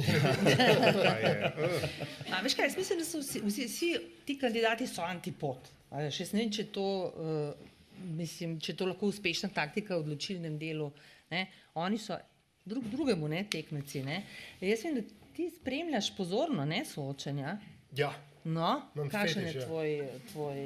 [2.32, 3.94] A, veš kaj, jaz mislim, da so vsi, vsi, vsi
[4.26, 5.70] ti kandidati so antipod.
[5.90, 7.72] A jaz ne vem, če to, uh,
[8.18, 10.92] mislim, če to lahko uspešna taktika v odločilnem delu.
[11.34, 11.48] Ne?
[11.82, 12.18] Oni so
[12.66, 14.04] drug drugemu ne, tekmeci.
[14.06, 14.22] Ne?
[14.62, 17.58] Jaz vem, da ti spremljaš pozorno ne, soočenja.
[17.98, 18.14] Ja.
[18.44, 19.66] No, kakšen je ja.
[19.66, 19.92] tvoj,
[20.32, 20.66] tvoj,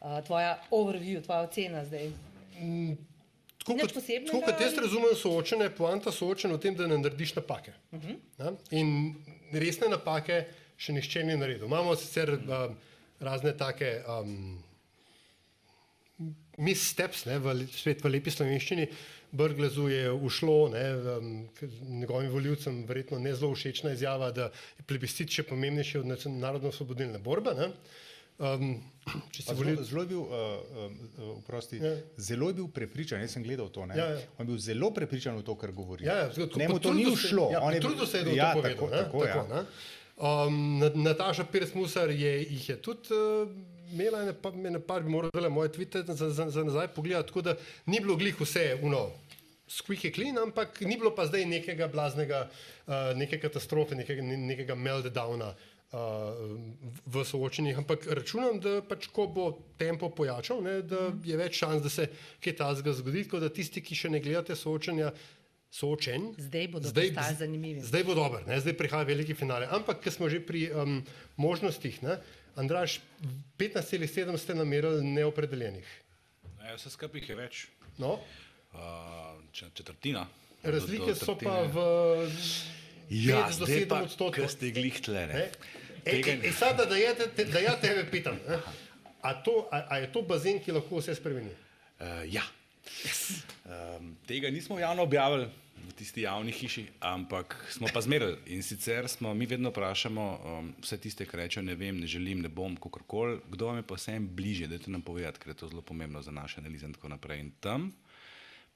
[0.00, 2.08] uh, tvoja overview, tvoja ocena zdaj?
[3.58, 7.34] Tako Nič kot, tako kot jaz razumem soočene, poanta soočen v tem, da ne narediš
[7.36, 7.72] napake.
[7.92, 8.16] Uh -huh.
[8.38, 8.52] Ja?
[8.70, 9.14] In
[9.52, 10.44] resne napake
[10.76, 11.66] še nišče ni naredil.
[11.66, 12.76] Imamo sicer um,
[13.20, 14.62] razne take um,
[16.58, 18.88] missteps, ne, v svet v lepi slovenščini.
[19.36, 20.84] Brglezu je ušlo, ne,
[21.82, 24.48] njegovim voljivcem verjetno ne zelo všečna izjava, da
[24.78, 27.52] je plebiscit še pomembnejši od narodno-osvobodilne borbe.
[27.54, 27.68] Ne.
[28.38, 28.78] Um,
[29.38, 30.30] Zelo, zelo je bil, uh,
[31.18, 31.92] uh, prosti, Ja.
[32.18, 33.86] zelo je bil prepričan, jaz sem gledal to.
[33.86, 33.96] Ne?
[33.96, 34.18] Ja, ja.
[34.36, 36.04] On je bil zelo prepričan v to, kar govori.
[36.04, 37.46] Ja, ja, tako, ne, mu to ni potrudil se- ušlo.
[37.52, 38.76] Ja, je potrudil se je, da ja, to povedal.
[38.76, 39.44] Tako, ne, tako, tako, ja.
[39.54, 39.62] ne.
[40.18, 43.48] Um, Na- Nataša Pirc Musar je, jih je tudi uh,
[43.88, 47.42] imela, ene pa, ene par bi morala moje tvite za, za, za nazaj pogledati, tako
[47.42, 49.10] da ni bilo glih vse uno.
[49.68, 52.44] Squeaky clean, ampak ni bilo pa zdaj nekega blaznega,
[52.86, 55.98] uh, neke katastrofe, nekega, ne- nekega meltdowna uh,
[57.04, 57.74] v soočenjih.
[57.76, 59.46] Ampak računam, da pač, ko bo
[59.76, 62.06] tempo pojačal, ne, da je več šans, da se
[62.38, 63.24] kaj takega zgodi.
[63.24, 65.10] Tako da tisti, ki še ne gledate soočenja,
[65.68, 67.82] soočen, Zdaj bodo Zdaj- zanimivi.
[67.82, 68.60] Zdaj bo dober, ne?
[68.60, 69.66] zdaj prihaja veliki finale.
[69.68, 71.00] Ampak, ker smo že pri um,
[71.36, 72.20] možnostih, ne?
[72.56, 73.00] Andraš,
[73.58, 75.88] 15,7 ste namerili neopredeljenih.
[76.62, 77.66] Ja, vse skupaj jih je več.
[77.98, 78.16] No?
[78.72, 78.80] Uh,
[79.52, 80.26] če- četrtina.
[80.62, 81.76] Razlike Do- do so pa v
[83.10, 84.42] Ja, 5 do zdaj 7 pa, odstotkov.
[84.42, 85.44] ko ste glih tle, ne.
[86.04, 88.58] E, Tega e, e, sada, da, ja te, da ja tebe pitam, ne?
[89.22, 91.50] a, to, a, a je to bazen, ki lahko vse spremeni?
[92.00, 92.42] Uh, ja.
[93.66, 95.48] Um, tega nismo javno objavili
[95.88, 98.36] v tisti javni hiši, ampak smo pa zmerali.
[98.54, 102.40] In sicer smo mi vedno vprašamo um, vse tiste, ki rečejo, ne vem, ne želim,
[102.42, 105.60] ne bom, kakorkoli, kdo vam je pa vsem bliže, da te nam povedati, ker je
[105.62, 107.40] to zelo pomembno za naše analize in tako naprej.
[107.40, 107.92] In tam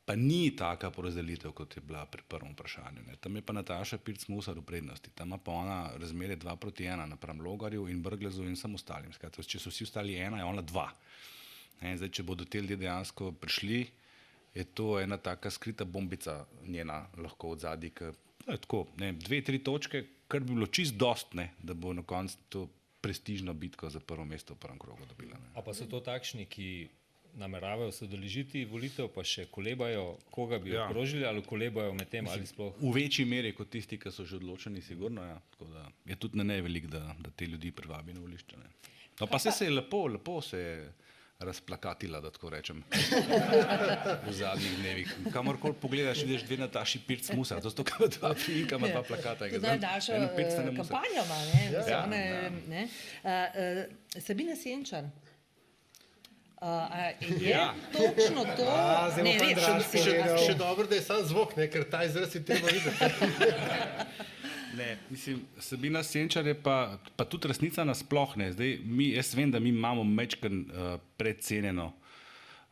[0.05, 3.03] pa ni taka porazdelitev, kot je bila pri prvem vprašanju.
[3.07, 3.17] Ne.
[3.21, 7.07] Tam je pa Nataša Pirc Musar v prednosti, tam pa ona razmerje 2 proti 1
[7.07, 9.13] napram Logarju in Brglezu in vsem ostalim.
[9.13, 10.89] Skratka, če so vsi ostali ena, je ona dva.
[11.81, 13.87] Zdaj, če bodo te ljudje dejansko prišli,
[14.55, 18.13] je to ena taka skrita bombica njena lahko od zadaj, ki je
[18.61, 22.37] tako, ne, dve, tri točke, kar bi bilo čist dost, ne, da bo na koncu
[22.49, 22.69] to
[23.01, 25.39] prestižno bitko za prvo mesto v prvem krogu dobila.
[25.39, 25.53] Ne.
[25.55, 26.89] A pa so to takšni, ki
[27.35, 30.85] nameravajo se udeležiti volitev, pa še kolebajo, koga bi Ja.
[30.87, 32.75] obkrožili, ali kolebajo med tem, ali sploh.
[32.81, 35.23] V večji meri kot tisti, ki so že odločeni, sigurno.
[35.23, 35.39] Ja.
[35.55, 38.57] Tako da je tudi na ne velik, da, da te ljudi privabi na volišče.
[38.57, 38.71] Ne.
[39.21, 40.93] No, pa se, se je lepo, lepo se je
[41.41, 42.83] razplakatila, da tako rečem,
[44.27, 45.17] v zadnjih dnevih.
[45.33, 49.49] Kamorkoli pogledaš, vidiš dve Nataši Pirc Musa, to so to dva finka, ima dva plakata.
[49.49, 50.85] Tudi najdaljšo Eno Pirc, eh, ima,
[51.47, 51.71] ne?
[51.73, 52.51] Ja, ja, one, ja.
[52.69, 52.89] ne?
[53.23, 55.05] Uh, uh, Sabina Senčar.
[55.05, 55.11] Uh,
[56.63, 57.75] a je Ja.
[57.93, 58.69] točno to,
[59.17, 59.77] mislim, povedal.
[59.77, 63.05] a ste- Še dobro, da je sam zvok, ne, ker ta izraz je treba videti.
[64.77, 68.45] Ne, mislim, Sabina Senčar je pa, pa tudi resnica nasplošno.
[69.15, 71.93] Jaz vem, da mi imamo mečken uh, predcenjeno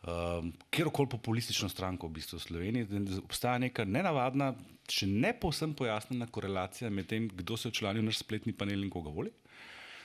[0.02, 2.86] uh, kjerkoli populistično stranko v bistvu v Sloveniji.
[3.24, 4.52] Obstaja neka nenavadna,
[4.90, 8.84] še ne povsem pojasnjena korelacija med tem, kdo se je včlanil v naš spletni panel
[8.84, 9.34] in koga voli.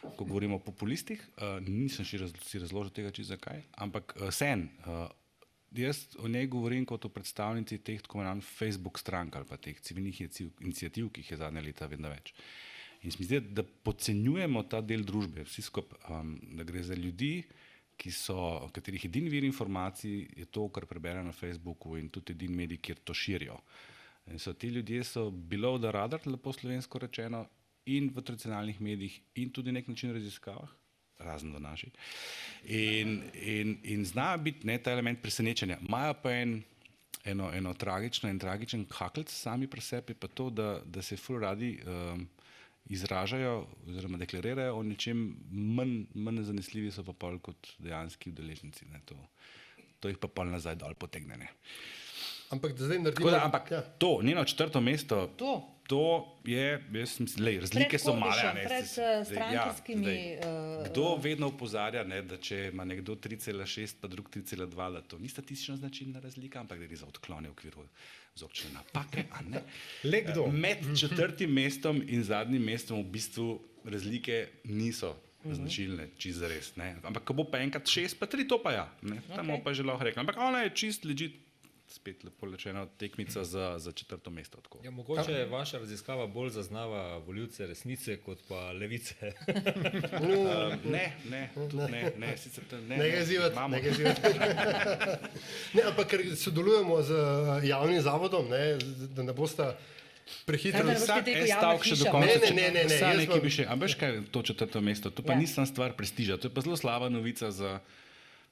[0.04, 4.32] Ko govorimo o populistih, uh, nisem še raz, si razložil tega, če zakaj, ampak uh,
[4.34, 4.68] sen.
[4.84, 5.06] Uh,
[5.82, 9.80] jaz o njej govorim kot o predstavnici teh tako imenovanih Facebook strank ali pa teh
[9.82, 12.34] civilnih iniciativ, ki jih je zadnja leta vedno več.
[13.04, 16.96] In se mi zdi, da podcenjujemo ta del družbe, vsi skupaj, um, da gre za
[16.96, 17.44] ljudi,
[18.00, 18.38] ki so,
[18.74, 23.02] katerih edini vir informacij je to, kar preberejo na Facebooku in tudi edini medij, kjer
[23.04, 23.60] to širijo.
[24.32, 27.44] In so ti ljudje so below the radar, lepo slovensko rečeno,
[27.86, 30.72] in v tradicionalnih medijih, in tudi na nek način raziskavah,
[31.26, 31.92] razen v naših.
[32.66, 35.80] In, in, in zna biti ne, ta element presenečenja.
[35.88, 36.62] Imajo pa en,
[37.26, 41.40] eno, eno tragično in tragičen kakelc sami pri sebi, pa to, da, da se ful
[41.40, 42.28] radi um,
[42.86, 48.86] izražajo oziroma deklarirajo o nečem manj, manj zanesljivi so pa pol kot dejanski udeleženci.
[48.92, 49.20] Ne, to,
[50.00, 51.40] to jih pa pol nazaj dol potegne.
[51.40, 51.52] Ne.
[52.54, 53.32] Ampak da zdaj naredimo.
[53.32, 53.82] Da, ampak ja.
[53.98, 55.54] to, njeno četrto mesto, To.
[55.88, 56.04] to
[56.46, 58.54] je, jaz mislim, lej, razlike so male.
[58.54, 62.70] ne, pred, zdaj- eh, zdaj, ja, strankarskimi, zdaj, eh, Kdo vedno upozarja, ne, da če
[62.74, 66.96] ima nekdo 3,6, pa drug 3,2, da to ni statistično značilna razlika, ampak da gre
[66.96, 67.84] za odklone v okviru
[68.36, 69.26] vzorčne napake.
[69.32, 69.62] a ne.
[70.12, 70.48] Le kdo?
[70.48, 73.50] Med četrtim mestom in zadnjim mestom v bistvu
[73.86, 75.16] razlike niso.
[75.44, 76.70] Značilne, čist za res.
[76.80, 76.94] Ne.
[77.04, 78.86] Ampak, ko bo pa enkrat šest, pa tri, to pa ja.
[79.04, 79.18] Ne.
[79.36, 79.60] Tam okay.
[79.63, 80.22] pa že lahko rekel.
[80.24, 81.36] Ampak ona je čist ležit,
[81.94, 84.58] spet lepo rečeno, tekmica za, za četrto mesto.
[84.58, 84.80] Tako.
[84.84, 89.34] Ja, mogoče vaša raziskava bolj zaznava voljivce resnice kot pa levice.
[90.14, 90.34] Um,
[90.92, 91.50] ne, ne,
[91.90, 92.98] ne, ne, sicer to ne.
[92.98, 94.22] Ne ga imamo- ne ga izzivati.
[95.74, 97.22] ne, ampak ker sodelujemo z eh,
[97.66, 98.78] javnim zavodom, ne,
[99.10, 99.70] da ne boste
[100.46, 100.84] prehitro.
[100.84, 102.26] Ne boš Vsak en stavek še do konca.
[102.26, 103.64] Ne, ne, ne, ne, ne, Vsak jaz nekaj vam- bi še.
[103.66, 105.10] A veš kaj je to četrto mesto?
[105.12, 105.40] To pa Ja.
[105.40, 107.80] nisem stvar prestiža, to je pa zelo slaba novica za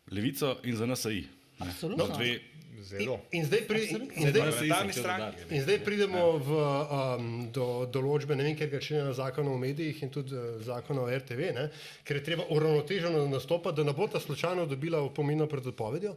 [0.08, 1.41] levico in za NSI.
[1.62, 2.08] Absolutno.
[2.08, 2.39] No, dve,
[2.82, 3.19] Zelo.
[3.32, 5.43] In zdaj, pri, in, in zdaj, Parlamentarni stranki.
[5.54, 10.02] in zdaj pridemo v, um, do določbe, ne vem, ker ga člena zakona o medijih
[10.04, 11.67] in tudi uh, zakona o RTV, ne,
[12.04, 16.15] ker je treba uravnoteženo nastopati, da ne bo ta slučajno dobila opomino pred odpovedjo.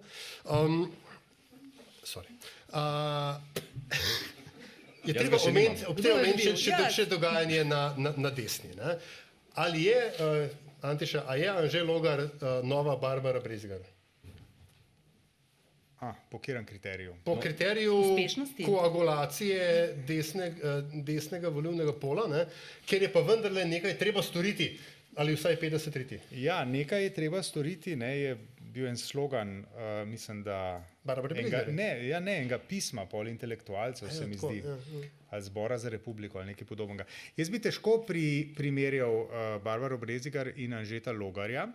[0.48, 0.88] Um,
[2.02, 2.32] sorry.
[2.72, 3.38] Uh,
[5.04, 6.90] je Jaz treba omeniti, ob tem omeniti še, še, Ja.
[6.90, 8.72] še dogajanje na, na, na desni.
[8.78, 8.96] Ne.
[9.60, 12.30] Ali je, uh, Antiša, a je Anže Logar uh,
[12.64, 13.84] nova Barbara Brezgar?
[16.04, 17.14] A, po katerem kriteriju?
[17.24, 18.64] Po kriteriju Uspešnosti.
[18.64, 20.54] koagulacije desne, eh,
[21.02, 22.44] desnega volivnega pola, ne,
[22.86, 24.74] ker je pa vendarle nekaj treba storiti,
[25.16, 26.18] ali vsaj 50 riti.
[26.44, 28.36] Ja, nekaj je treba storiti, ne, je
[28.74, 30.84] bil en slogan, uh, mislim, da.
[31.06, 34.58] Enega, ne, ja, ne, enega pisma, pol intelektualcev, Ja, se mi tako, zdi.
[34.58, 35.08] ja, ja.
[35.30, 37.04] Ali zbora za republiko ali nekaj podobnega.
[37.36, 38.24] Jaz bi težko pri,
[38.56, 39.28] primerjal uh,
[39.62, 41.68] Barbaro Brezigar in Anžeta Logarja,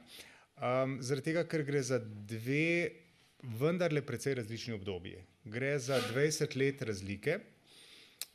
[0.59, 2.89] um, zaradi tega, ker gre za dve
[3.43, 5.23] vendarle precej različni obdobji.
[5.43, 7.39] Gre za 20 let razlike.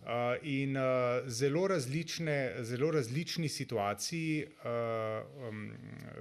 [0.05, 0.11] Uh,
[0.43, 0.83] in uh,
[1.27, 5.73] zelo, različne, zelo različni situaciji, uh, um,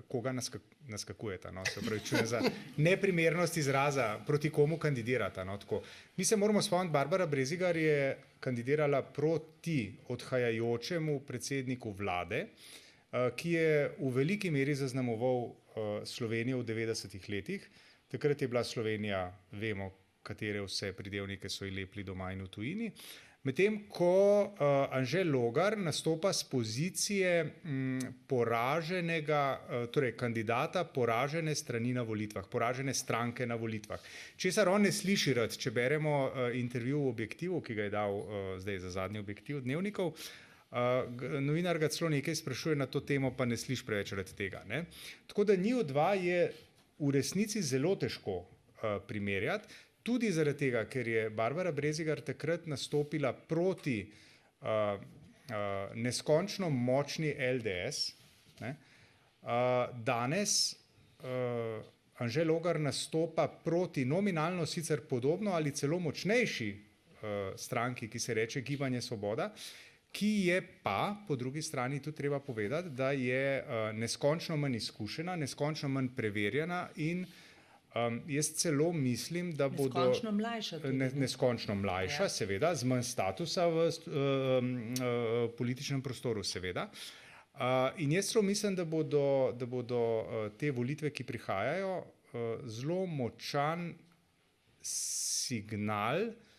[0.08, 1.52] koga naskak, naskakujeta.
[1.52, 1.66] No?
[1.66, 2.42] Se pravi, čujem za
[2.78, 5.44] neprimernost izraza, proti komu kandidirata.
[5.44, 5.58] No?
[5.58, 5.82] Tako.
[6.18, 13.96] Mi se moramo spomniti, Barbara Brezigar je kandidirala proti odhajajočemu predsedniku vlade, uh, ki je
[14.00, 15.54] v veliki meri zaznamoval uh,
[16.06, 17.70] Slovenijo v 90-ih letih.
[18.14, 19.88] Takrat je bila Slovenija, vemo,
[20.22, 22.90] katere vse pridevnike so lepili doma in v tujini.
[23.44, 24.10] Medtem ko
[24.44, 27.32] uh, Anžel Logar nastopa z pozicije
[27.66, 27.98] m,
[28.30, 34.00] poraženega, uh, torej kandidata poražene strani na volitvah, poražene stranke na volitvah.
[34.38, 38.20] Česar on ne sliši rad, če beremo uh, intervju v objektivu, ki ga je dal
[38.20, 38.28] uh,
[38.62, 40.14] zdaj za zadnji objektiv dnevnikov.
[40.14, 41.10] Uh,
[41.42, 44.62] novinar ga celo nekaj sprašuje na to temo, pa ne sliši preveč rad tega.
[44.70, 44.86] Ne?
[45.28, 46.46] Tako da njiju dva je
[47.04, 49.68] v resnici zelo težko uh, primerjati,
[50.04, 58.12] tudi zaradi tega, ker je Barbara Brezigar takrat nastopila proti uh, uh, neskončno močni LDS.
[58.62, 58.76] Ne?
[59.44, 59.50] Uh,
[60.04, 60.76] danes
[61.24, 61.84] uh,
[62.24, 68.62] Anžel Logar nastopa proti nominalno sicer podobno ali celo močnejši uh, stranki, ki se reče
[68.62, 69.52] Gibanje Svoboda,
[70.14, 75.36] ki je pa, po drugi strani, tudi treba povedati, da je uh, neskončno manj izkušena,
[75.36, 77.26] neskončno manj preverjena in
[77.96, 80.00] um, jaz celo mislim, da bodo.
[80.00, 81.10] Neskončno mlajša tudi, ne?
[81.16, 82.30] neskončno mlajša, ja.
[82.30, 86.90] seveda, z manj statusa v uh, uh, političnem prostoru, seveda.
[87.54, 92.56] Uh, in jaz celo mislim, da bodo, da bodo uh, te volitve, ki prihajajo, uh,
[92.70, 93.96] zelo močan
[94.82, 96.53] signal uh,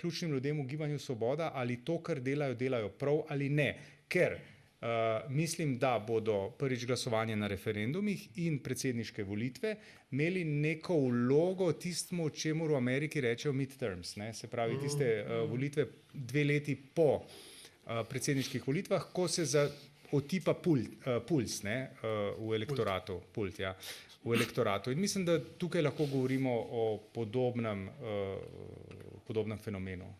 [0.00, 3.74] ključnim ljudem v gibanju Svoboda, ali to, kar delajo, delajo prav ali ne.
[4.08, 4.34] Ker
[4.80, 9.76] uh, mislim, da bodo prvič glasovanje na referendumih in predsedniške volitve
[10.10, 14.32] imeli neko vlogo tistemu, čemu v Ameriki rečejo midterms, ne?
[14.34, 19.68] se pravi tiste uh, volitve dve leti po uh, predsedniških volitvah, ko se za
[20.12, 23.20] otipa pult, uh, puls ne, uh, v elektoratu.
[23.32, 23.76] Pult, ja,
[24.24, 24.90] v elektoratu.
[24.90, 30.10] In mislim, da tukaj lahko govorimo o podobnem, uh, podobnem fenomenu.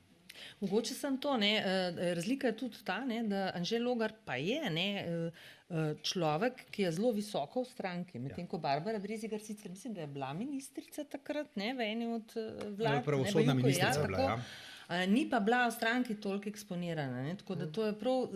[0.61, 4.71] Mogoče sem to, ne, eh, razlika je tudi ta, ne, da Anžel Logar pa je
[4.71, 5.31] ne, eh,
[5.71, 10.01] eh, človek, ki je zelo visoko v stranki, medtem ko Barbara Brezigar sicer mislim, da
[10.01, 12.35] je bila ministrica takrat, ne, v eni od
[12.79, 13.01] vlad.
[13.01, 14.43] Ne, pravosodna ne, Bajuko, ministrica bila, tako.
[14.91, 15.07] ja.
[15.07, 17.21] Ni pa bila v stranki toliko eksponirana.
[17.23, 17.37] Ne?
[17.39, 18.33] Tako da to je prav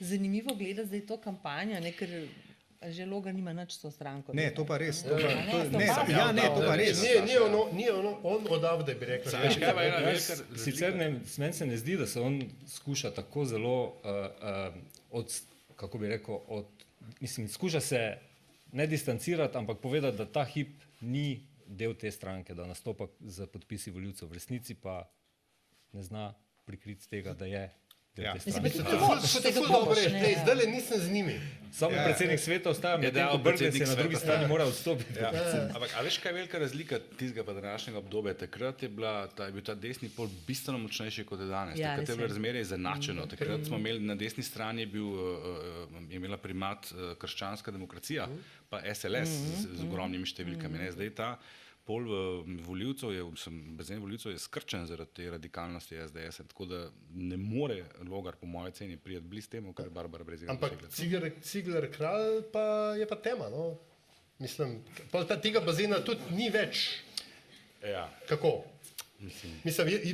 [0.00, 1.92] zanimivo gledati zdaj to kampanjo, ne?
[1.94, 2.10] ker
[2.90, 4.34] že loga nima nič s to stranko.
[4.34, 5.02] Ne, to pa res.
[5.02, 7.02] To Ne, pa, ne, to, to ne, pa- ja, ne, to pa res.
[7.02, 9.32] Ni, ni, ono, ni ono, on odavde, bi rekel.
[9.32, 13.10] Kaj pa je ena velika Sicer ne, meni se ne zdi, da se on skuša
[13.10, 13.92] tako zelo, uh,
[14.42, 14.74] uh,
[15.10, 15.34] od,
[15.76, 16.66] kako bi rekel, od,
[17.20, 18.18] mislim, skuša se
[18.72, 20.68] ne distancirati, ampak povedati, da ta hip
[21.00, 24.28] ni del te stranke, da nastopa z podpisi voljivcev.
[24.28, 25.02] V resnici pa
[25.92, 27.70] ne zna prikriti tega, da je.
[28.18, 28.32] Ja.
[28.32, 28.78] te Mislim, stranke.
[28.78, 30.10] da to ful- to ful dobro reči.
[30.10, 31.40] Glej, Zdajle nisem z njimi.
[31.72, 32.04] Samo Ja.
[32.04, 35.18] predsednik sveta ostaja, ko Brglez je predsednik na drugi strani mora odstopiti.
[35.18, 35.32] Ja.
[35.66, 38.34] Ampak, a veš, kaj je velika razlika tistega pa današnjega obdobja?
[38.34, 41.78] Takrat je, bila, ta, je bil ta desni pol bistveno močnejši kot je danes.
[41.78, 42.28] Ja, Takrat je bilo je.
[42.28, 43.24] razmerje izenačeno.
[43.24, 43.28] Mm.
[43.28, 45.20] Takrat smo imeli na desni strani bil, uh,
[45.92, 48.28] uh, je imela primat uh, krščanska demokracija,
[48.70, 50.78] pa SLS z, z ogromnimi številkami.
[50.78, 50.92] Ne?
[50.92, 51.38] Zdaj ta
[51.86, 52.06] pol
[52.66, 56.80] voljivcev je, sem, bazen voljivcev je skrčen zaradi te radikalnosti SDS, tako da
[57.14, 60.72] ne more logar po moje ceni prijeti blizu temu, kar je Barbara Brezigar Ampak.
[60.90, 63.48] Cigler, Cigler kralj pa je pa tema.
[63.48, 63.76] No?
[64.38, 66.88] Mislim, pa tega bazena tudi ni več.
[67.82, 68.08] Ja.
[68.28, 68.64] Kako?
[69.20, 69.52] Mislim,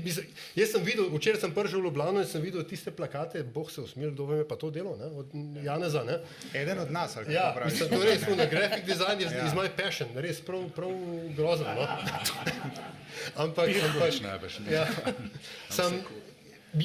[0.05, 3.71] mislim, jaz sem videl, včeraj sem prišel v Ljubljano in sem videl tiste plakate, Bog
[3.71, 5.07] se usmil, kdo vam je pa to delo, ne?
[5.07, 5.27] od
[5.65, 6.05] Janeza.
[6.05, 6.21] Ne?
[6.55, 7.73] Eden od nas, ali Ja, praviš?
[7.73, 9.45] mislim, to res, na graphic design je Ja.
[9.47, 9.55] ja.
[9.55, 10.91] my passion, res prav, prav
[11.37, 11.67] grozen.
[11.75, 11.89] No?
[13.43, 14.73] Ampak, ampak najbrž ne.
[14.73, 14.87] ja,
[15.77, 15.99] sem,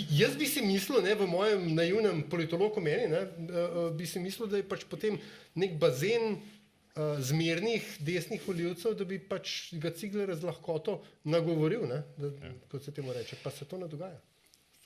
[0.09, 4.49] jaz bi si mislil, ne, v mojem naivnem politologu meni, ne, eh, bi si mislil,
[4.49, 5.19] da je pač potem
[5.55, 6.41] nek bazen
[6.97, 12.31] uh, zmernih desnih voljivcev, da bi pač ga Cigler z lahkoto nagovoril, ne, da,
[12.71, 14.19] kot se temu reče, pa se to ne dogaja.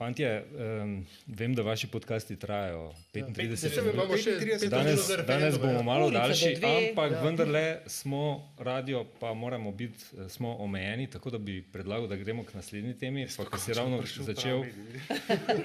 [0.02, 0.44] Fantje,
[0.82, 5.16] um, vem, da vaši podcasti trajajo 35 Ja, saj imamo še 35 Danes, minut za
[5.16, 5.82] referendum, danes bomo ja.
[5.82, 6.72] malo Urica daljši, dve.
[6.78, 7.20] ampak Ja.
[7.22, 8.22] vendarle smo
[8.60, 12.96] radio, pa moramo biti eh, smo omejeni, tako da bi predlagal, da gremo k naslednji
[12.98, 13.28] temi.
[13.38, 14.64] Pa, ko si ravno začel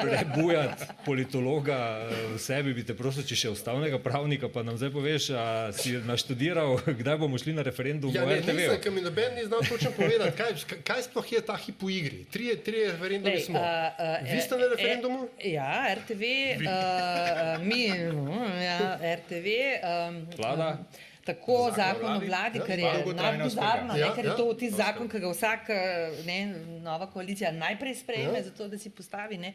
[0.01, 4.92] prebujati politologa eh, v sebi, bi te prosil, če še ustavnega pravnika, pa nam zdaj
[4.92, 8.53] poveš, a si naštudiral, kdaj bomo šli na referendum Ja, v ne, RTV.
[8.61, 10.53] nisem, ker mi noben ni znal točno povedati, kaj,
[10.85, 12.20] kaj sploh je ta hip v igri.
[12.29, 13.64] Trije, trije referendumi smo.
[13.64, 15.28] a, a, Vi ste na referendumu?
[15.38, 16.22] E, ja, RTV,
[16.56, 16.68] uh,
[17.62, 18.78] mi, no, ja,
[19.14, 19.46] RTV.
[19.80, 20.78] Um, Vlada?
[21.24, 22.60] Tako Zakon zakon o vladi?
[22.60, 24.54] kar je najbizarno, ja, ker je Ja, to ja.
[24.54, 25.76] tisti zakon, ki ga vsak, eh,
[26.24, 26.36] ne,
[26.80, 28.42] nova koalicija najprej sprejme, Ja.
[28.44, 29.36] zato da si postavi.
[29.36, 29.50] Ne.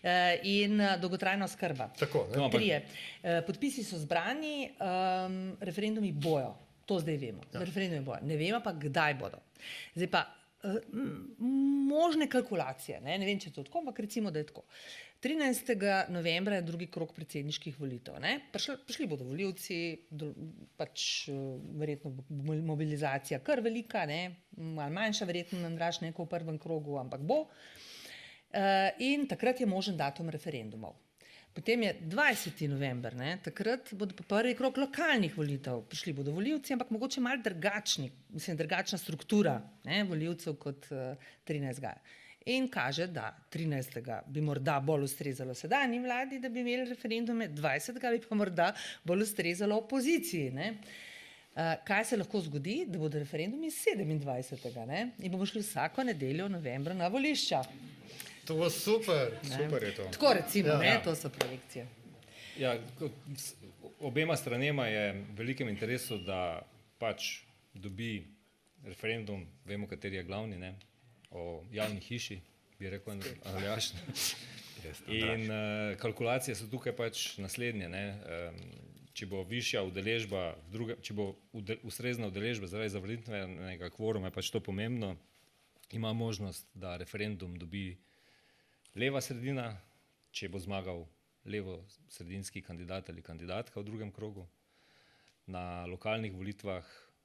[0.00, 1.88] Eh, In eh, dolgotrajna oskrba.
[1.98, 2.38] Tako, ne.
[2.38, 2.84] No, Trije.
[3.22, 6.54] Eh, Podpisi so zbrani, um, referendumi bojo.
[6.86, 7.42] To zdaj vemo.
[7.52, 7.60] Ja.
[7.60, 8.18] Referendumi bojo.
[8.22, 9.38] Ne vemo pa, kdaj bodo.
[9.94, 10.37] Zdaj pa eh,
[11.88, 13.00] možne kalkulacije.
[13.00, 14.64] Ne, ne vem, če je to tako, ampak recimo, da je tako.
[15.22, 15.72] 13.
[16.14, 18.20] novembra je drugi krok predsedniških volitev.
[18.52, 19.78] Prišli, prišli bodo volivci,
[20.10, 20.30] do,
[20.78, 21.26] pač
[21.80, 26.98] verjetno bo mo- mobilizacija kar velika, ne, malo manjša, verjetno Andraš neko v prvem krogu,
[27.02, 27.46] ampak bo.
[28.50, 30.94] Eh, in takrat je možen datum referendumov.
[31.54, 32.68] Potem je 20.
[32.68, 35.80] november, ne, takrat bodo prvi krok lokalnih volitev.
[35.90, 41.90] Prišli bodo volivci, ampak mogoče malo drugačni, mislim, drugačna struktura ne, volivcev kot uh, 13.
[42.54, 44.22] In kaže, da 13.
[44.26, 47.98] bi morda bolj ustrezalo sedanji vladi, da bi imeli referendume, 20.
[47.98, 48.72] bi pa morda
[49.04, 50.50] bolj ustrezalo opoziciji.
[50.54, 50.70] Ne.
[50.70, 54.86] Uh, kaj se lahko zgodi, da bodo referendumi 27.
[54.86, 55.10] Ne?
[55.18, 57.64] in bomo šli vsako nedeljo novembra na volišča.
[58.48, 59.36] To bo super.
[59.44, 60.04] Super je to.
[60.12, 60.78] Tako recimo, Ja.
[60.78, 61.86] ne, to so projekcije.
[62.56, 62.74] Ja,
[64.00, 66.62] obema stranema je v velikem interesu, da
[66.98, 67.42] pač
[67.74, 68.24] dobi
[68.84, 70.74] referendum, vemo, kateri je glavni, ne,
[71.30, 72.40] o javni hiši,
[72.78, 73.92] bi rekel Aljaš.
[75.06, 77.88] In uh, kalkulacije so tukaj pač naslednje.
[77.88, 78.60] Ne, um,
[79.12, 84.36] če bo višja udeležba, v druge, če bo ude, ustrezna udeležba zaradi zavrnitvenega kvoruma, je
[84.38, 85.16] pač to pomembno,
[85.92, 87.96] ima možnost, da referendum dobi
[88.94, 89.76] leva sredina,
[90.30, 91.04] če bo zmagal
[91.44, 94.46] levo-sredinski kandidat ali kandidatka v drugem krogu.
[95.46, 96.84] Na lokalnih volitvah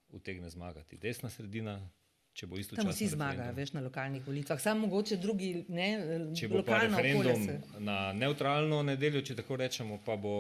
[0.10, 1.90] utegne zmagati desna sredina,
[2.34, 2.92] če bo Tam istočasno.
[2.92, 3.56] vsi zmagajo, referendum.
[3.58, 5.90] veš, na lokalnih volitvah, samo mogoče drugi, ne,
[6.34, 7.60] Če bo pa okolja referendum se.
[7.80, 10.36] na neutralno nedeljo, če tako rečemo, pa bo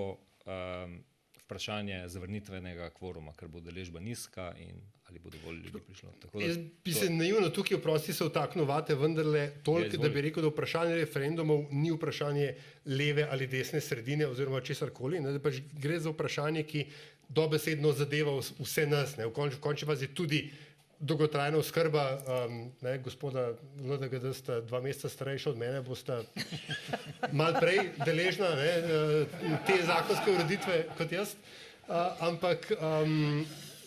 [0.45, 1.03] um,
[1.37, 4.79] vprašanje zavrnitvenega kvoruma, ker bo deležba nizka in
[5.13, 6.09] ali bo dovolj ljudi prišlo.
[6.19, 9.89] Tako da Jaz bi to- se naivno tukaj vprosti se vtaknil vate, vendarle Ja, toliko,
[9.89, 10.09] da izvoli.
[10.11, 12.55] bi rekel, da vprašanje referendumov ni vprašanje
[12.87, 16.85] leve ali desne sredine oziroma česar koli, da pač gre za vprašanje, ki
[17.29, 19.17] dobesedno zadeva vs- vse nas.
[19.17, 19.25] Ne.
[19.25, 20.49] V končni, v končni fazi tudi
[21.01, 22.03] dolgotrajna oskrba,
[22.47, 26.23] um, ne, gospoda LDGD sta dva meseca starejša od mene, bosta
[27.33, 29.25] mal prej deležna ne, eh,
[29.67, 31.35] te zakonske ureditve kot jaz.
[31.83, 33.43] Uh, ampak um,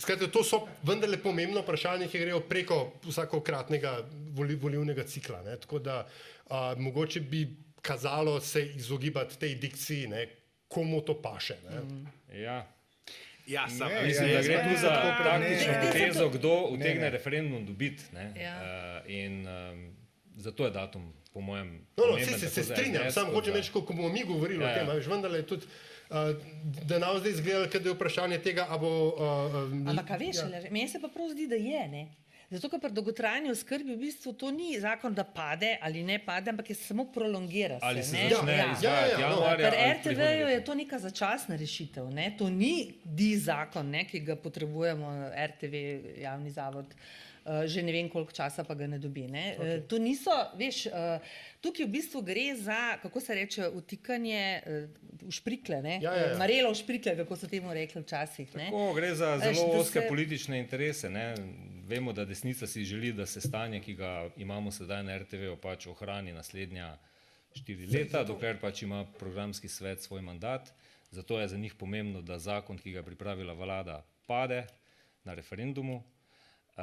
[0.06, 3.96] skratka, to so vendarle pomembno vprašanje, ki grejo preko vsakokratnega
[4.30, 5.42] voli, volivnega cikla.
[5.42, 5.56] Ne.
[5.56, 6.06] Tako da
[6.46, 7.46] uh, mogoče bi
[7.82, 10.26] kazalo se izogibati tej dikciji, ne,
[10.68, 11.56] komu to paše.
[11.64, 11.82] Ne.
[12.36, 12.66] Ja.
[13.46, 17.00] Ja, sam, Ne, ne, mislim, da gre tu za taktično potezo, to- kdo Ne, utegne
[17.00, 17.10] ne.
[17.10, 18.02] referendum dobiti.
[18.12, 18.32] ne.
[18.36, 18.56] Ja.
[18.56, 19.96] Eh, In um,
[20.36, 23.70] zato je datum, po mojem, No, no, pomemben se, se, se strinjam, samo hočem reči,
[23.72, 24.74] ko bomo mi govorili Ja, o ja.
[24.74, 25.66] tem, a veš, vendarle je tudi,
[26.10, 26.36] uh,
[26.88, 28.90] da nam zdaj izgledalo, da je vprašanje tega, a bo...
[29.08, 30.62] Uh, Ampak, a veš, ja.
[30.70, 31.88] meni se pa prav zdi, da je.
[31.88, 32.06] Ne?
[32.50, 36.52] Zato, ker pri dolgotrajni oskrbi v bistvu to ni zakon, da pade ali ne pade,
[36.52, 37.80] ampak je samo prolongira.
[37.82, 38.28] Ali se ne.
[38.30, 38.72] začne Ja.
[38.72, 39.34] izvajati ja, no.
[39.34, 42.10] januarja Pri ali RTV-ju je to neka začasna rešitev.
[42.14, 42.30] Ne?
[42.38, 45.74] To ni di zakon, ne, ki ga potrebujemo, RTV,
[46.22, 46.86] javni zavod.
[46.86, 47.25] Uh,
[47.66, 49.28] že ne vem, koliko časa pa ga ne dobi.
[49.30, 49.56] Ne?
[49.58, 49.78] Okay.
[49.78, 51.22] Uh, to niso, veš, uh,
[51.62, 54.62] tukaj v bistvu gre za, kako se reče, utikanje
[55.22, 55.98] v šprikle, ne?
[56.02, 56.38] Ja, ja, ja.
[56.38, 58.50] marelo v šprikle, kako so temu rekli včasih.
[58.56, 58.70] ne.
[58.70, 61.10] Tako, gre za zelo da oske se- politične interese.
[61.10, 61.34] Ne?
[61.86, 65.86] Vemo, da desnica si želi, da se stanje, ki ga imamo sedaj na RTV, pač
[65.86, 66.96] ohrani naslednja
[67.54, 70.72] štiri leta, dokler pač ima programski svet svoj mandat.
[71.10, 74.66] Zato je za njih pomembno, da zakon, ki ga je pripravila vlada, pade
[75.24, 76.02] na referendumu.
[76.76, 76.82] Uh,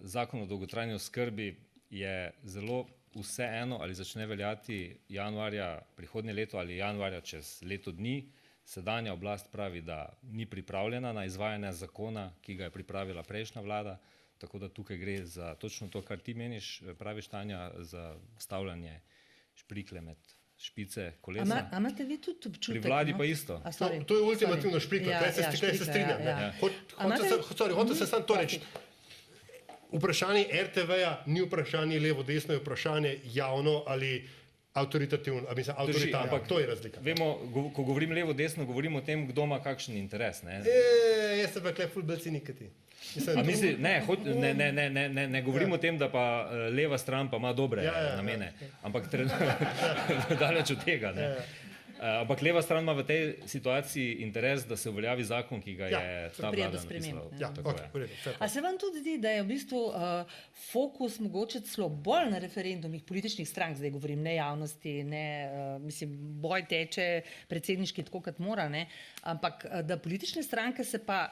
[0.00, 1.56] zakon o dolgotrajni oskrbi
[1.90, 2.14] je
[2.44, 2.84] zelo
[3.14, 4.76] vseeno, ali začne veljati
[5.08, 8.28] januarja prihodnje leto ali januarja čez leto dni.
[8.64, 13.98] Sedanja oblast pravi, da ni pripravljena na izvajanje zakona, ki ga je pripravila prejšnja vlada,
[14.38, 18.04] tako da tukaj gre za točno to, kar ti meniš, eh, praviš Tanja, za
[18.38, 19.00] stavljanje
[19.54, 20.16] šprikle med
[20.58, 21.42] špice kolesa.
[21.44, 22.82] Ama, a imate vi tudi občutek?
[22.82, 23.18] Pri vladi no?
[23.18, 23.60] pa isto.
[23.64, 24.84] A, sorry, No, to je ultimativno sorry.
[24.84, 26.10] šprikla, Ja, tukaj se, ja, se šprikla, strinjam.
[26.20, 26.42] ja, ne.
[26.42, 26.52] ja.
[26.60, 28.60] Hot- A Hoče imate- se, sorry, hoče se samo to reči.
[29.92, 34.28] Vprašanje RTV-ja ni vprašanje levo-desno, je vprašanje javno ali
[34.72, 36.26] avtoritativno, a mislim, Drži, avtoritarno.
[36.26, 37.00] ampak To je razlika.
[37.00, 40.42] Vemo, go, ko govorim levo-desno, govorim o tem, kdo ima kakšen interes.
[40.42, 40.60] Ne?
[40.60, 40.76] E,
[41.38, 42.68] jaz sem pa klep ful bolj cinik kot ti.
[43.16, 45.74] Mislim, A to- misli, ne, hot, ne, ne, ne, ne, ne, ne govorim Ja.
[45.74, 48.16] o tem, da pa eh, leva stran pa ima dobre Ja, ja, ja.
[48.16, 49.30] namene, ampak tren-
[50.40, 51.12] daleč od tega.
[51.12, 51.22] Ne.
[51.22, 51.44] Ja, ja.
[52.00, 55.88] Eh, Ampak leva stran ima v tej situaciji interes, da se uveljavi zakon, ki ga
[55.92, 57.12] Ja, je ta vlada ne.
[57.36, 60.24] Ja, okay, A se vam tudi zdi, da je v bistvu uh,
[60.72, 66.16] fokus mogoče celo bolj na referendumih političnih strank, zdaj govorim ne javnosti, ne, uh, mislim,
[66.40, 67.20] boj teče
[67.52, 68.86] predsedniški tako, kot mora, ne,
[69.20, 71.26] ampak da politične stranke se pa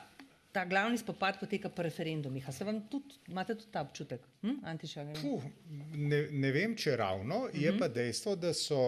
[0.52, 2.46] ta glavni spopad poteka po referendumih.
[2.52, 4.20] Se vam tudi, imate tudi ta občutek?
[4.42, 4.54] Hm?
[4.64, 5.12] Antiša, ne.
[5.22, 5.42] Puh,
[5.92, 7.62] ne, ne vem, če ravno, mm -hmm.
[7.62, 7.78] je Mhm.
[7.78, 8.78] pa dejstvo, da, so,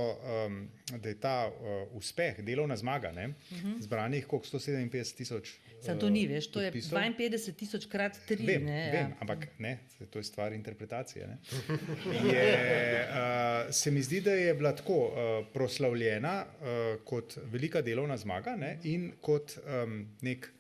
[0.47, 0.69] um,
[1.01, 3.67] da je ta uh, uspeh, delovna zmaga, ne, mm Mhm.
[3.67, 3.81] -hmm.
[3.81, 5.55] zbranih koliko 157 tisoč.
[5.81, 6.99] Sam to ni, veš, to je podpisov.
[6.99, 8.47] 52 tisoč krat 3.
[8.47, 9.17] Vem, ne, vem ja.
[9.21, 9.79] ampak ne,
[10.11, 11.27] to je stvar interpretacije.
[11.27, 11.39] Ne.
[12.33, 16.67] Je, uh, se mi zdi, da je bila tako uh, proslavljena uh,
[17.05, 20.53] kot velika delovna zmaga ne, in kot um, nek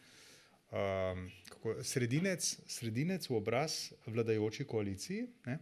[0.70, 5.26] um, kako, sredinec, sredinec v obraz vladajoči koaliciji.
[5.46, 5.58] Ne.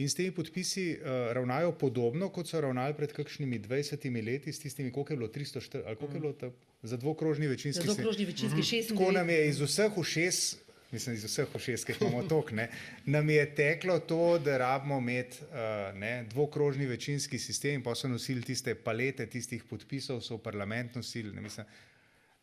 [0.00, 4.58] In s temi podpisi uh, ravnajo podobno, kot so ravnali pred kakšnimi 20 leti, s
[4.58, 6.50] tistimi, koliko je bilo 304, ali koliko je bilo ta,
[6.82, 8.62] za dvokrožni večinski Za dvokrožni večinski Mhm.
[8.62, 8.88] 96.
[8.88, 10.56] Tako nam je iz vseh ušes,
[10.92, 12.70] mislim, iz vseh ušes, ki jih imamo tok, ne,
[13.04, 18.08] nam je teklo to, da rabimo imeti uh, ne, dvokrožni večinski sistem, in pa so
[18.08, 21.34] nosili tiste palete tistih podpisov, so v parlament nosili.
[21.36, 21.66] Ne, mislim,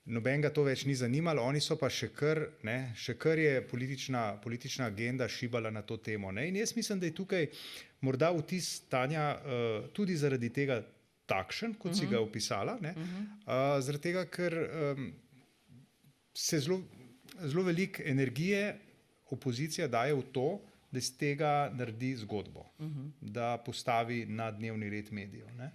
[0.10, 4.39] Nobenega to več ni zanimalo, oni so pa še kar, ne, še kar je politična,
[4.39, 6.32] politična agenda šibala na to temo.
[6.32, 6.47] Ne.
[6.47, 7.45] In jaz mislim, da je tukaj
[8.01, 9.43] morda vtis stanja uh,
[9.91, 10.80] tudi zaradi tega
[11.28, 12.12] takšen, kot si Mhm.
[12.12, 12.78] ga opisala.
[12.80, 13.22] Ne, Mhm.
[13.43, 15.12] uh, zaradi tega, ker um,
[16.34, 16.82] se zelo,
[17.43, 18.80] zelo veliko energije
[19.30, 20.47] opozicija daje v to,
[20.89, 23.10] da iz tega naredi zgodbo, Mhm.
[23.22, 25.45] da postavi na dnevni red medijev.
[25.55, 25.70] ne.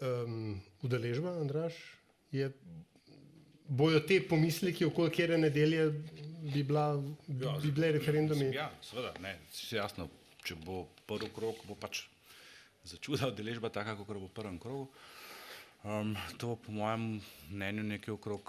[0.00, 1.74] Um, udeležba, Andraš,
[2.32, 2.50] je,
[3.68, 5.88] bojo te pomisleki, okoli kere nedelje
[6.54, 8.50] bi, bila, bi, bi bile referendumi.
[8.54, 9.36] Ja, seveda, ne,
[9.70, 10.08] jasno.
[10.44, 12.04] Če bo prvi krok, bo pač
[12.88, 14.86] začuda udeležba taka, kot bo v prvem krogu.
[15.84, 17.18] Um, to po mojem
[17.50, 18.48] mnenju nekje okrog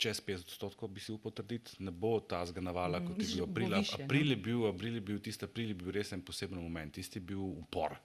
[0.00, 3.44] čez 50 odstotkov bi si upal trditi, ne bo ta zganavala, Mm, kot je bil
[3.44, 3.68] april.
[3.68, 3.80] no?
[4.04, 7.18] April je bil, april je bil, tisti april je bil res en poseben moment, tisti
[7.18, 7.96] je bil upor,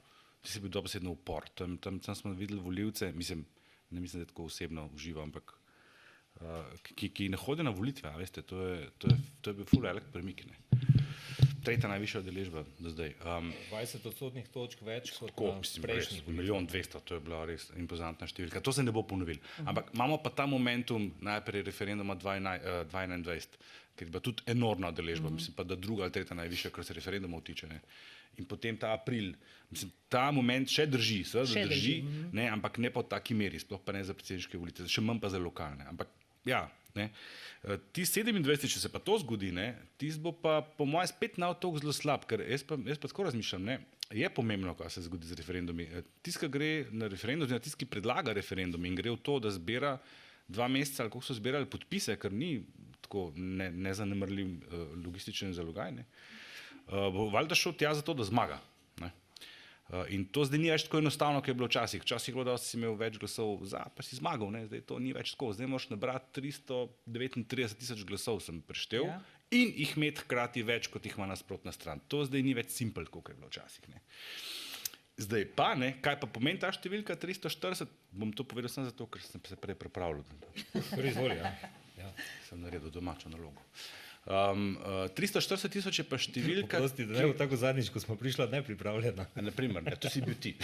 [0.43, 1.47] tisti je bil dobesedno upor.
[1.55, 3.45] Tam, tam, tam smo videli voljivce, mislim,
[3.89, 5.53] ne mislim, da tako osebno uživam, ampak
[6.41, 8.09] uh, ki, ki ne hodi na volitve.
[8.09, 10.45] a Veste, to, je, to, je, to je bil full velik premik.
[10.49, 10.57] Ne.
[11.65, 13.15] Tretja najvišja udeležba do zdaj.
[13.25, 17.41] Um, 20 odstotnih točk več kot Tako, mislim, prejšnjih res, milijon dvesto, to je bila
[17.49, 18.61] res impozantna številka.
[18.61, 19.41] To se ne bo ponovilo.
[19.65, 23.57] Ampak imamo pa ta momentum najprej referenduma 2021, eh, 2021,
[23.95, 26.93] ker je bila tudi enormna udeležba, mislim pa, da druga ali tretja najvišja, kar se
[26.93, 27.71] referendumov tiče.
[27.71, 27.81] Ne.
[28.37, 29.33] In potem ta april,
[29.71, 33.37] mislim, ta moment še drži, seveda Še da drži, drži, ne, ampak ne po taki
[33.37, 35.87] meri, sploh pa ne za predsedniške volitve, še manj pa za lokalne.
[35.91, 36.11] Ampak
[36.47, 36.65] ja,
[36.95, 37.09] ne.
[37.63, 39.71] Eh, Ti 27, če se pa to zgodi, ne,
[40.01, 43.11] tisti bo pa po mojem spet na otok zelo slab, ker jaz pa, jaz pa
[43.11, 43.79] tako razmišljam, ne,
[44.13, 45.89] je pomembno, kaj se zgodi z referendumi.
[45.89, 49.39] Eh, Tisti, ki gre na referendum, oziroma tisti, ki predlaga referendum in gre v to,
[49.43, 49.97] da zbira
[50.45, 52.59] dva meseca ali koliko so zbirali podpise, ker ni
[53.05, 56.44] tako ne, nezanemrljiv uh, logističen zalogaj, ne, uh,
[56.89, 58.59] bo valjda šel tja zato, da zmaga.
[59.01, 59.11] Ne.
[59.89, 62.01] Uh, in to zdaj ni več tako enostavno, kot je bilo včasih.
[62.01, 64.63] Včasih je bilo, da si imel več glasov za, pa si zmagal, ne?
[64.69, 65.51] zdaj to ni več tako.
[65.53, 69.19] Zdaj moraš nabrati 339 tisoč glasov, sem preštel, Ja.
[69.53, 72.01] in jih imeti hkrati več, kot jih ima nasprotna stran.
[72.09, 73.85] To zdaj ni več simpel, kot je bilo včasih.
[73.93, 74.01] Ne?
[75.17, 79.21] Zdaj pa, ne, kaj pa pomeni ta številka 340, bom to povedal samo zato, ker
[79.23, 80.25] sem se prej pripravljal.
[80.89, 81.53] Prvi izvoli, ja.
[82.01, 82.09] ja.
[82.49, 83.63] Sem naredil domačo nalogo.
[84.25, 86.79] Um, uh, 340 tisoč je pa številka.
[86.81, 89.27] Prosti, da ne bo tako zadnjič, ko smo prišli nepripravljena.
[89.37, 90.55] Naprimer, ne, to si bil ti.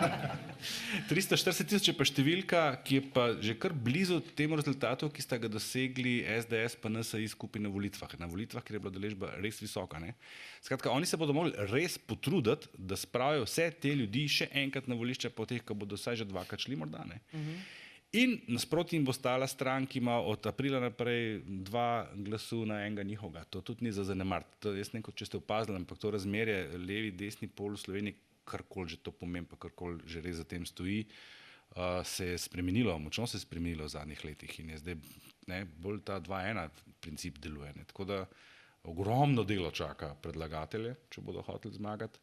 [1.08, 5.40] 340 tisoč je pa številka, ki je pa že kar blizu temu rezultatu, ki sta
[5.40, 8.12] ga dosegli SDS pa NSI skupaj na volitvah.
[8.20, 9.96] Na volitvah, kjer je bila deležba res visoka.
[9.96, 10.12] Ne.
[10.60, 15.00] Skratka, oni se bodo morali res potruditi, da spravijo vse te ljudi še enkrat na
[15.00, 17.08] volišče, po teh, ki bodo vsaj že dvakrat šli morda.
[17.08, 17.24] Ne.
[18.12, 23.02] In nasproti jim bo stala stran, ki ima od aprila naprej dva glasu na enega
[23.06, 23.44] njihovega.
[23.54, 24.72] To tudi ni za zanemariti.
[24.78, 28.16] Jaz ne vem, če ste opazili, ampak to razmerje levi, desni pol v Sloveniji,
[28.50, 31.04] karkoli že to pomeni, pa karkoli že res za tem stoji,
[31.76, 34.96] uh, se je spremenilo, močno se je spremenilo v zadnjih letih in je zdaj
[35.46, 36.66] ne, bolj ta 2-1
[37.00, 37.70] princip deluje.
[37.76, 37.86] Ne.
[37.86, 38.24] Tako da
[38.90, 42.18] ogromno delo čaka predlagatelje, če bodo hoteli zmagati,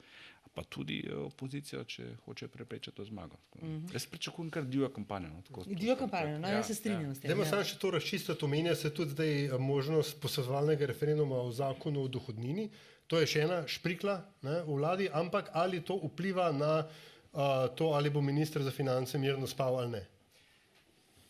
[0.58, 3.38] pa tudi eh, opozicijo, če hoče preprečiti to zmago.
[3.54, 3.92] Da Mhm.
[3.94, 5.30] Jaz pričakujem kar divjo kampanjo.
[5.30, 7.30] No, tako- Divjo kampanjo, no, Ja, jaz se strinjam s tem.
[7.30, 7.50] Dajmo ja.
[7.50, 8.46] samo še to razčistiti.
[8.46, 12.70] Omenja se tudi zdaj eh, možnost posvetovalnega referenduma o zakonu o dohodnini.
[13.08, 17.40] To je še ena šprikla ne, v vladi, ampak ali to vpliva na uh,
[17.72, 20.02] to, ali bo ministr za finance mirno spal ali ne.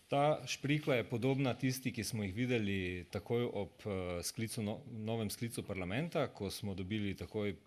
[0.07, 2.77] Ta šprikla je podobna tisti, ki smo jih videli
[3.11, 3.91] takoj ob uh,
[4.23, 7.66] sklicu, no, novem sklicu parlamenta, ko smo dobili takoj uh,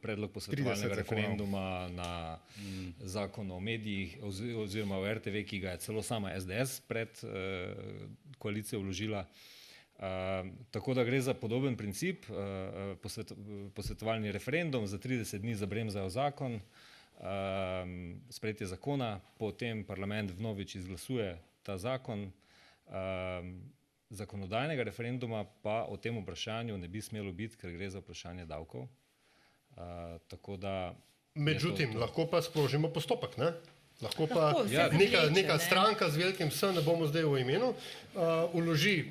[0.00, 2.92] predlog 30 posvetovalnega referenduma na mm.
[3.00, 7.30] zakon o medijih ozi- oziroma o RTV, ki ga je celo sama SDS pred uh,
[8.38, 9.24] koalicijo vložila.
[9.24, 10.02] Uh,
[10.70, 12.36] tako da gre za podoben princip, uh,
[13.02, 13.32] posvet,
[13.74, 21.78] posvetovalni referendum, za 30 dni zabremzajo zakon, um, sprejetje zakona, potem parlament vnovič izglasuje ta
[21.78, 22.30] zakon.
[22.86, 23.72] Um,
[24.10, 28.86] zakonodajnega referenduma pa o tem vprašanju ne bi smelo biti, ker gre za vprašanje davkov.
[29.76, 31.98] Uh, tako da je to Međutim, to.
[31.98, 33.36] lahko pa sprožimo postopek.
[33.36, 33.52] Ne?
[34.02, 35.58] Lahko pa Lahko, ja, neka, vleče, neka ne.
[35.58, 38.20] stranka z velikim S, ne bomo zdaj v imenu, uh,
[38.52, 39.04] uloži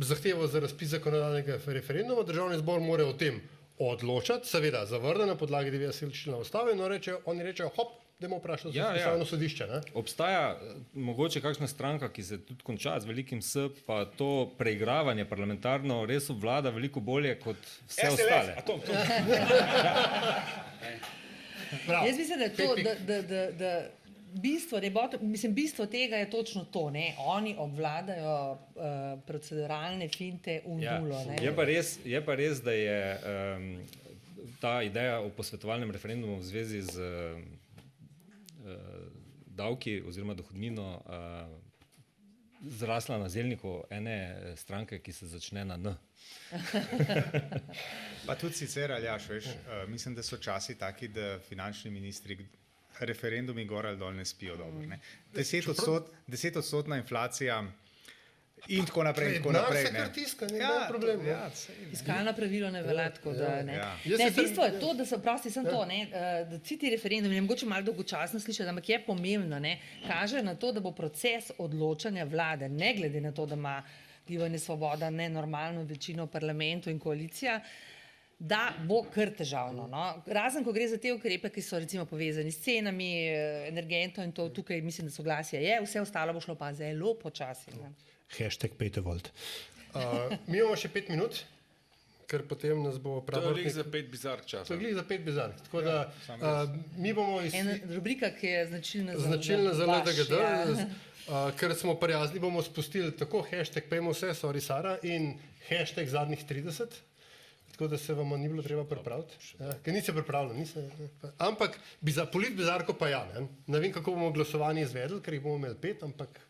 [0.00, 3.40] zahtevo za razpis zakonodajnega referenduma, državni zbor mora o tem
[3.78, 8.78] odločati, seveda zavrne na podlagi 90 člena ustave, no reče, oni rečejo, hop, dajmo vprašati
[8.78, 8.96] Ja, ja, ja.
[8.96, 9.66] ustavno sodišče.
[9.66, 9.80] Ne?
[9.94, 10.56] Obstaja eh,
[10.94, 13.56] mogoče kakšna stranka, ki se tudi konča z velikim S,
[13.86, 17.56] pa to preigravanje parlamentarno res obvlada veliko bolje kot
[17.86, 18.54] vse SLS, ostale.
[18.54, 18.92] a to- to-
[21.86, 22.06] Bravo.
[22.06, 23.86] Jaz mislim, da je to, da, da, da, da
[24.34, 26.90] bistvo, debot, mislim, bistvo tega je točno to.
[26.90, 27.14] Ne?
[27.18, 28.58] Oni obvladajo uh,
[29.26, 30.98] proceduralne finte v Ja.
[30.98, 31.24] nulo.
[31.24, 31.36] ne.
[31.42, 33.18] Je, pa res, je pa res, da je
[33.56, 33.78] um,
[34.60, 37.40] ta ideja o posvetovalnem referendumu v zvezi z uh,
[39.58, 41.68] davki oziroma dohodnino uh,
[42.60, 45.94] zrasla na zelniku ene eh, stranke, ki se začne na N.
[48.26, 52.38] Pa tudi sicer, Aljaš, veš, uh, mislim, da so časi taki, da finančni ministri
[53.00, 54.86] referendumi gor ali dol ne spijo dobro.
[54.86, 54.98] Ne.
[55.34, 57.62] Deset, odstot, deset odstotna inflacija
[58.68, 59.28] in tako naprej.
[59.28, 61.26] In tako naprej se kar tiska, ni Ja, problem.
[61.26, 61.90] ja, sej, ne.
[61.90, 63.74] Fiskalna pravila ne velja tako, da ja, ne.
[63.74, 63.96] ja.
[64.18, 65.70] Ne bistvo je to, da so prosti, sem Ja.
[65.70, 69.58] to, ne, eh, da vsi ti referendumi, ne mogoče malo dolgočasno slišati, ampak je pomembno,
[69.58, 73.82] ne, kaže na to, da bo proces odločanja vlade, ne glede na to, da ima
[74.28, 77.60] gibanje svoboda nenormalno večino v parlamentu in koalicija,
[78.40, 79.86] da bo kar težavno.
[79.86, 80.22] No?
[80.26, 84.32] Razen, ko gre za te ukrepe, ki so recimo povezani s cenami, eh, energentov in
[84.32, 87.70] to, tukaj mislim, da soglasje je, vse ostalo bo šlo pa zelo počasi.
[87.70, 87.90] Ne?
[88.36, 89.30] Hashtag 5 volt.
[89.94, 91.40] Uh, mi imamo še pet minut,
[92.28, 94.68] ker potem nas bo To je za pet bizar časa.
[94.68, 95.54] To je za pet bizar.
[95.64, 95.96] Tako da
[96.36, 100.32] uh, mi bomo iz, Ena rubrika, ki je značilna za, značilna za LDGD.
[100.36, 100.56] ja.
[100.64, 100.88] Ja.
[101.28, 105.34] Uh, ker smo prijazni, bomo spustili tako hashtag pejmo vse, sorry Sara, in
[105.68, 107.00] hashtag zadnjih 30.
[107.72, 109.36] Tako da se vam ni bilo treba pripraviti.
[109.60, 110.56] Ja, ker nisi pripravljen.
[110.58, 111.08] Nisi, ne.
[111.38, 113.20] ampak biza, polit bizarko pa ja.
[113.34, 113.46] Ne.
[113.66, 116.40] ne vem, kako bomo glasovanje izvedli, ker jih bomo imeli pet, ampak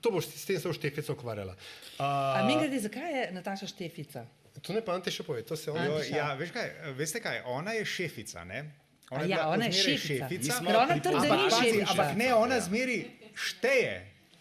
[0.00, 1.56] to boš s tem se v Štefico ukvarjala.
[1.98, 4.26] A mi grede, zakaj je Nataša Štefica?
[4.62, 5.80] To ne pa Ante še pove, to se on.
[5.82, 8.64] Jo, ja, veš kaj, veste kaj, ona je šefica, ne?
[9.10, 10.58] A je ja, bila ona je odmeraj šefica.
[10.64, 11.90] Ker ona trdi, da ni šefica.
[11.90, 12.98] Ampak ne, ona zmeri
[13.34, 13.94] šteje.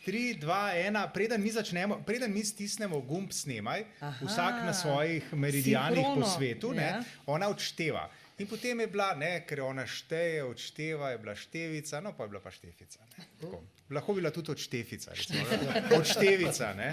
[0.03, 0.55] 3, 2,
[0.91, 4.25] 1, preden mi začnemo, preden mi stisnemo gumb snemaj, Aha.
[4.27, 7.03] vsak na svojih meridijanih po Sinhrono, svetu, ne, ja.
[7.25, 8.09] ona odšteva.
[8.37, 12.31] In potem je bila, ne, ker ona šteje, odšteva, je bila števica, no pa je
[12.31, 13.05] bila pa štefica.
[13.93, 15.45] Lahko bi bila tudi odštefica, recimo,
[15.99, 16.71] odštevica.
[16.73, 16.89] Ne.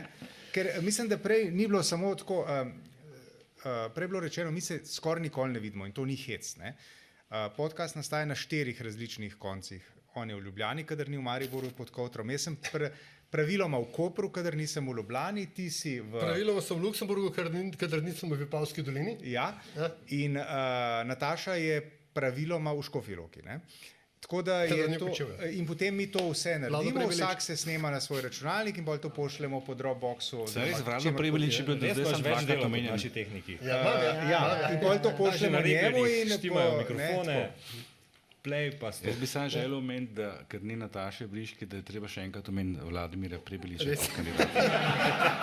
[0.53, 2.75] Ker eh, mislim, da prej ni bilo samo tako, um,
[3.65, 6.57] uh, prej bilo rečeno, mi se skoraj nikoli ne vidimo in to ni hec.
[6.61, 6.75] Ne.
[7.31, 9.87] Uh, podcast nastaja na štirih različnih koncih.
[10.15, 12.31] On je v Ljubljani, kadar ni v Mariboru pod Kotrom.
[12.31, 12.91] Jaz sem pr
[13.31, 16.19] praviloma v Kopru, kadar nisem v Ljubljani, ti si v.
[16.19, 17.31] Praviloma sem v Luksemburgu,
[17.79, 19.17] kadar nisem v Vipavski dolini.
[19.31, 19.53] Ja.
[20.09, 20.45] In uh,
[21.07, 21.81] Nataša je
[22.13, 23.43] praviloma v Škofiloki.
[23.47, 23.61] Ne?
[24.21, 25.49] Tako da je to, Kočevja.
[25.51, 29.09] in potem mi to vse naredimo, vsak se snema na svoj računalnik in bolj to
[29.09, 30.45] pošljemo po Dropboxu.
[30.49, 31.17] Se res, oziroma Vlado čemurkoli.
[31.17, 32.93] Prebelič je bil do Res zdaj imaš samo več dvakrat dela kot omenjen.
[32.93, 33.57] naši tehniki.
[33.65, 33.79] Ja,
[34.31, 34.43] ja,
[34.75, 37.90] in bolj to pošljemo Na njemu in štimajo ne, mikrofone, tako.
[38.43, 39.09] Play pa ste.
[39.09, 42.49] Jaz bi samo želel omeniti, da ker ni Nataše Briški, da je treba še enkrat
[42.49, 43.85] omeniti Vladimira Prebeliča.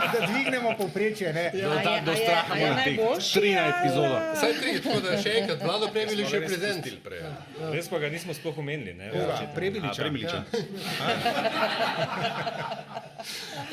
[0.08, 1.34] Da dvignemo povprečje.
[1.34, 1.52] Ne?
[1.54, 4.20] Do ta- do straha a je mora teh najboljši, 13 ali- epizoda.
[4.34, 6.86] Vsaj tri, tako da še enkrat, Vlado Prebelič je prezent.
[7.72, 8.93] Res pa ga nismo sploh omenili.
[8.93, 9.12] Ne?
[9.12, 9.54] Očitno.
[9.56, 10.02] Prebeliča?
[10.02, 10.43] Prebeliča.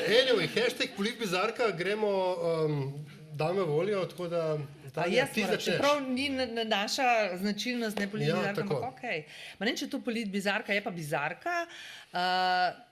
[0.05, 2.09] Anyway, hashtag politbizarka, gremo,
[2.67, 4.57] um, dame volijo, tako da
[4.95, 5.67] A Tanja, jaz ti moram, začneš.
[5.67, 8.75] čeprav ni na, na naša značilnost, ne Ja, politbizarka, tako.
[8.77, 9.03] ampak ok.
[9.57, 11.55] Ma ne, če je to politbizarka, je pa bizarka.
[12.11, 12.83] Uh,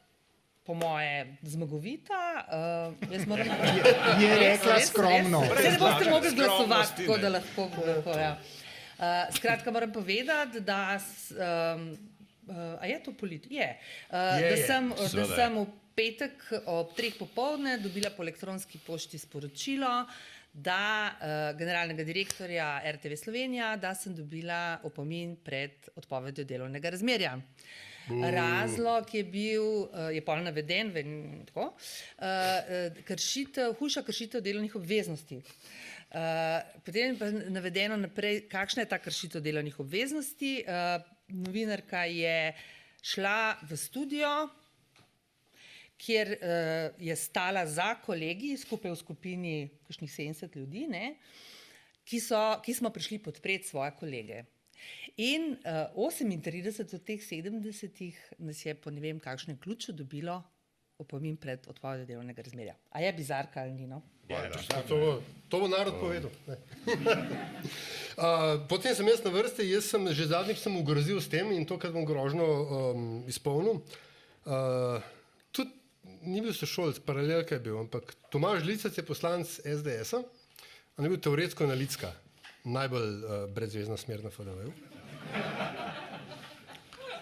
[0.63, 2.19] Po moje zmagovita,
[2.95, 3.47] uh, jaz moram
[4.15, 5.41] Je- je rekla skromno.
[5.53, 7.65] Se ne boste mogli glasovati, tako da lahko.
[7.77, 8.37] lahko ja.
[8.37, 10.95] uh, skratka, moram povedati, da.
[11.75, 11.97] Um,
[12.47, 13.51] uh, a je to politika?
[13.53, 13.69] Je.
[14.07, 14.63] Uh, Je, da, je.
[14.63, 15.27] sem, da je.
[15.27, 16.33] sem v petek
[16.65, 20.05] ob treh popovdne dobila po elektronski pošti sporočilo,
[20.53, 27.37] da uh, generalnega direktorja RTV Slovenija, da sem dobila opomin pred odpovedjo delovnega razmerja.
[28.07, 28.19] Bu.
[28.21, 31.13] Razlog je bil, uh, je pol naveden, ven,
[31.47, 35.39] tako, uh, uh, kršitev, hujša kršitev delovnih obveznosti.
[36.13, 40.59] Uh, potem je pa navedeno naprej, kakšna je ta kršitev delovnih obveznosti.
[40.67, 41.01] Uh,
[41.33, 42.53] novinarka je
[43.01, 44.49] šla v studio,
[46.03, 49.55] kjer uh, je stala za kolegi, skupaj v skupini
[49.87, 51.15] kakšnih 70 ljudi, ne,
[52.03, 54.43] ki, so, ki smo prišli podpreti svoje kolege.
[55.23, 55.53] In
[55.95, 58.01] uh, 38 od teh 70
[58.43, 60.41] nas je po ne vem kakšnem ključu dobilo
[60.99, 62.75] opomin pred odpovedjo delovnega razmerja.
[62.91, 63.87] A je bizarka ali ni?
[63.87, 64.01] No?
[64.29, 64.49] Ja,
[64.87, 66.31] to, bo- to bo narod povedal.
[66.47, 66.57] ne.
[68.13, 71.65] Uh, potem sem jaz na vrsti, jaz sem že zadnjič sem ogrozil s tem in
[71.65, 73.81] to, kar bom grožno um, izpolnil.
[74.45, 75.01] Uh,
[76.25, 80.23] ni bil sošolc, paralelka je bil, ampak Tomaž Licac je poslanc SDS-a,
[80.97, 82.11] on je bil teoretsko analitska,
[82.65, 84.69] najbolj uh, brezvezna smer na FDV.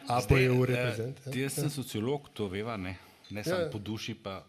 [0.07, 1.17] APU reprezent.
[1.25, 1.31] ja.
[1.31, 2.97] Ti jaz sem sociolog, to veva, ne,
[3.29, 3.43] ne Ja.
[3.45, 4.41] samo po duši, pa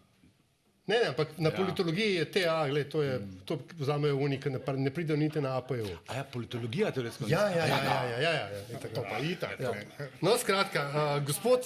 [0.83, 1.57] Ne, ne, ampak na Ja.
[1.57, 3.13] politologiji je TA, gled, to, je,
[3.45, 5.75] to vzamejo unike, ne, ne pridejo niti na APU.
[6.09, 7.25] A ja, politologija teoretsko.
[7.29, 9.71] Ja, ja, ja, ja, ja, ja, ja, itak, To pa itak, Ja.
[10.21, 11.63] No, skratka, uh, gospod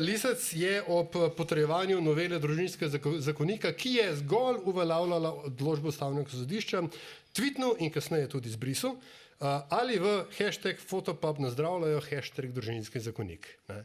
[0.00, 6.82] Lisec je ob potrjevanju novele družinskega zako- zakonika, ki je zgolj uveljavljala odločbo ustavnega sodišča,
[7.32, 13.58] tvitnil in kasneje tudi zbrisal, uh, ali v hashtag fotopub nazdravljajo hashtag družinski zakonik.
[13.68, 13.84] Ne.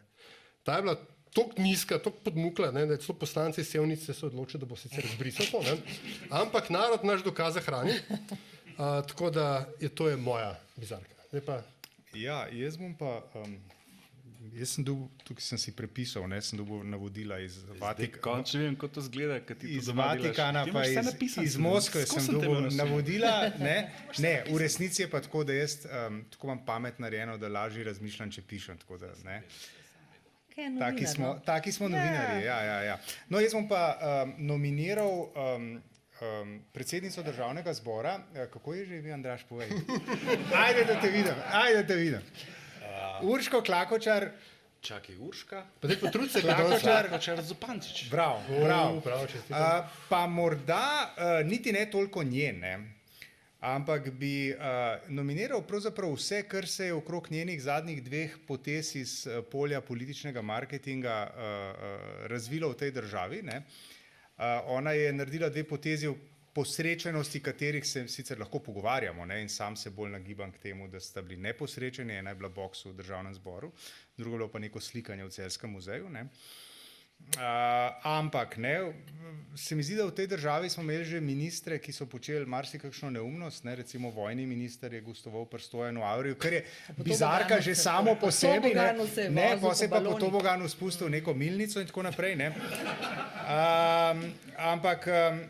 [0.63, 0.95] Ta je bila
[1.33, 5.45] tako nizka, tako podmukla, ne, da celo poslanci Sevnice se odločili, da bo sicer zbrisal
[5.51, 5.77] to, ne.
[6.29, 11.15] ampak narod naš dokaze hrani, uh, tako da je to je moja bizarka.
[11.29, 11.61] Zdaj pa
[12.13, 13.21] Ja, jaz bom pa.
[13.37, 13.59] Um,
[14.55, 18.21] jaz sem dobil, tukaj sem si prepisal, ne, sem dobil navodila iz Vatikana.
[18.23, 19.89] končno vem, kako to zgleda, kad ti to Iz.
[19.93, 23.51] Vatikana, Ti pa iz, napisano, iz Moskve sem sem dobil navodila.
[23.59, 23.91] Ne,
[24.25, 27.83] ne, v resnici je pa tako, da jaz um, tako imam pamet narejeno, da lažje
[27.83, 28.77] razmišljam, če pišem.
[28.81, 29.43] tako Da, ne.
[30.59, 31.89] Kaj je Taki smo, taki smo Ja.
[31.89, 32.45] novinarji.
[32.45, 32.97] Ja, ja, ja.
[33.29, 35.81] No, jaz bom pa um, nominiral um,
[36.21, 38.19] um, predsednico državnega zbora.
[38.35, 39.69] Eh, Kako je že vi, Andraš, povej?
[40.65, 42.21] Ajde, da te vidim, ajde, da te vidim.
[43.21, 44.29] Urško Klakočar.
[44.81, 45.65] Čakaj, Urška.
[45.81, 47.07] Pa zdaj potrudi se, da Klakočar.
[47.07, 48.09] Klakočar Zupancič.
[48.09, 48.99] Bravo, bravo.
[48.99, 49.79] bravo, čestitam.
[49.79, 52.63] Uh, pa morda uh, niti ne toliko njen.
[53.59, 59.27] Ampak bi uh, nominiral pravzaprav vse, kar se je okrog njenih zadnjih dveh potez iz
[59.27, 63.41] uh, polja političnega marketinga uh, uh, razvilo v tej državi.
[63.43, 63.57] Ne.
[63.57, 66.15] Uh, ona je naredila dve potezi, v
[66.55, 70.99] posrečenosti katerih se sicer lahko pogovarjamo ne, in sam se bolj nagibam k temu, da
[70.99, 73.73] sta bili neposrečeni, ena je bila boks v državnem zboru,
[74.17, 76.09] drugo je bilo pa neko slikanje v celskem muzeju.
[76.09, 76.21] Ne.
[76.21, 76.68] Uh,
[78.03, 78.93] ampak ne,
[79.55, 83.09] se mi zdi, da v tej državi smo imeli že ministre, ki so počeli marsikakšno
[83.09, 86.65] neumnost, ne, recimo vojni minister je gostoval prstojeno Avriju, kar je
[86.97, 88.93] bizarka že samo po sebi, ne,
[89.29, 92.35] ne pa se pa po toboganu spustil neko milnico in tako naprej.
[92.35, 92.47] Ne.
[92.49, 94.23] Um,
[94.57, 95.41] ampak um,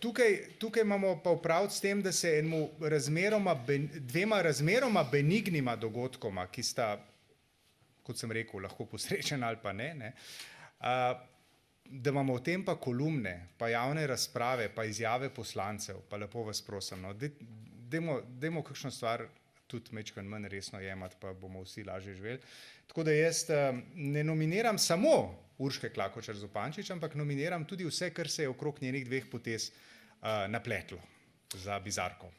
[0.00, 5.76] tukaj, tukaj imamo pa upraviti s tem, da se enemu razmeroma, ben, dvema razmeroma benignima
[5.76, 6.96] dogodkoma, ki sta,
[8.02, 12.76] kot sem rekel, lahko posrečena ali pa ne, ne uh, da imamo v tem pa
[12.76, 17.14] kolumne, pa javne razprave, pa izjave poslancev, pa lepo vas prosim, no,
[17.88, 19.26] dajmo kakšno stvar
[19.68, 22.40] tudi mečkan manj resno jemati, pa bomo vsi lažje živeli.
[22.88, 28.28] Tako da jaz uh, ne nominiram samo Urške Klakočar Zupančič, ampak nominiram tudi vse, kar
[28.30, 30.98] se je okrog njenih dveh potez uh, napletlo
[31.54, 32.30] za bizarko.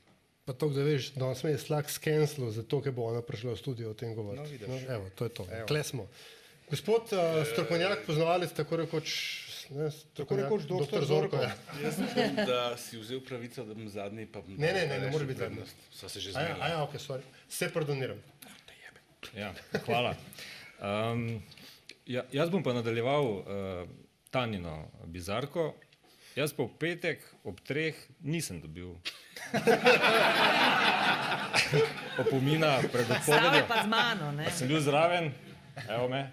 [0.45, 3.57] Pa to, da veš, da smo je slak skenslo, zato ker bo ona prišla v
[3.57, 4.63] studio o tem govoriti.
[4.65, 5.45] No, no, evo, to je to.
[5.67, 6.07] Kle smo.
[6.69, 7.19] Gospod uh,
[7.51, 9.09] strokovnjak, poznavalec, tako rekoč,
[9.73, 11.35] ne, tako rekoč doktor Zorko.
[11.41, 11.51] Ja.
[11.83, 15.11] Jaz mislim, da si vzel pravico, da bom zadnji, pa bom Ne, ne, ne, ne
[15.11, 15.61] more biti zadnji.
[15.91, 16.65] Sva se že Aja, zmenila.
[16.65, 17.21] aja, ok, sorry.
[17.49, 18.17] Se pardoniram.
[19.35, 19.53] Ja,
[19.85, 20.15] hvala.
[20.79, 21.41] Um,
[22.05, 23.43] ja, jaz bom pa nadaljeval uh,
[24.31, 25.73] Tanino bizarko.
[26.37, 28.93] Jaz pa v petek ob treh nisem dobil
[32.21, 33.65] opomina pred Stal je odpovedjo.
[33.67, 34.43] pa z mano, ne?
[34.45, 35.33] Pa sem bil zraven,
[35.89, 36.29] evo me.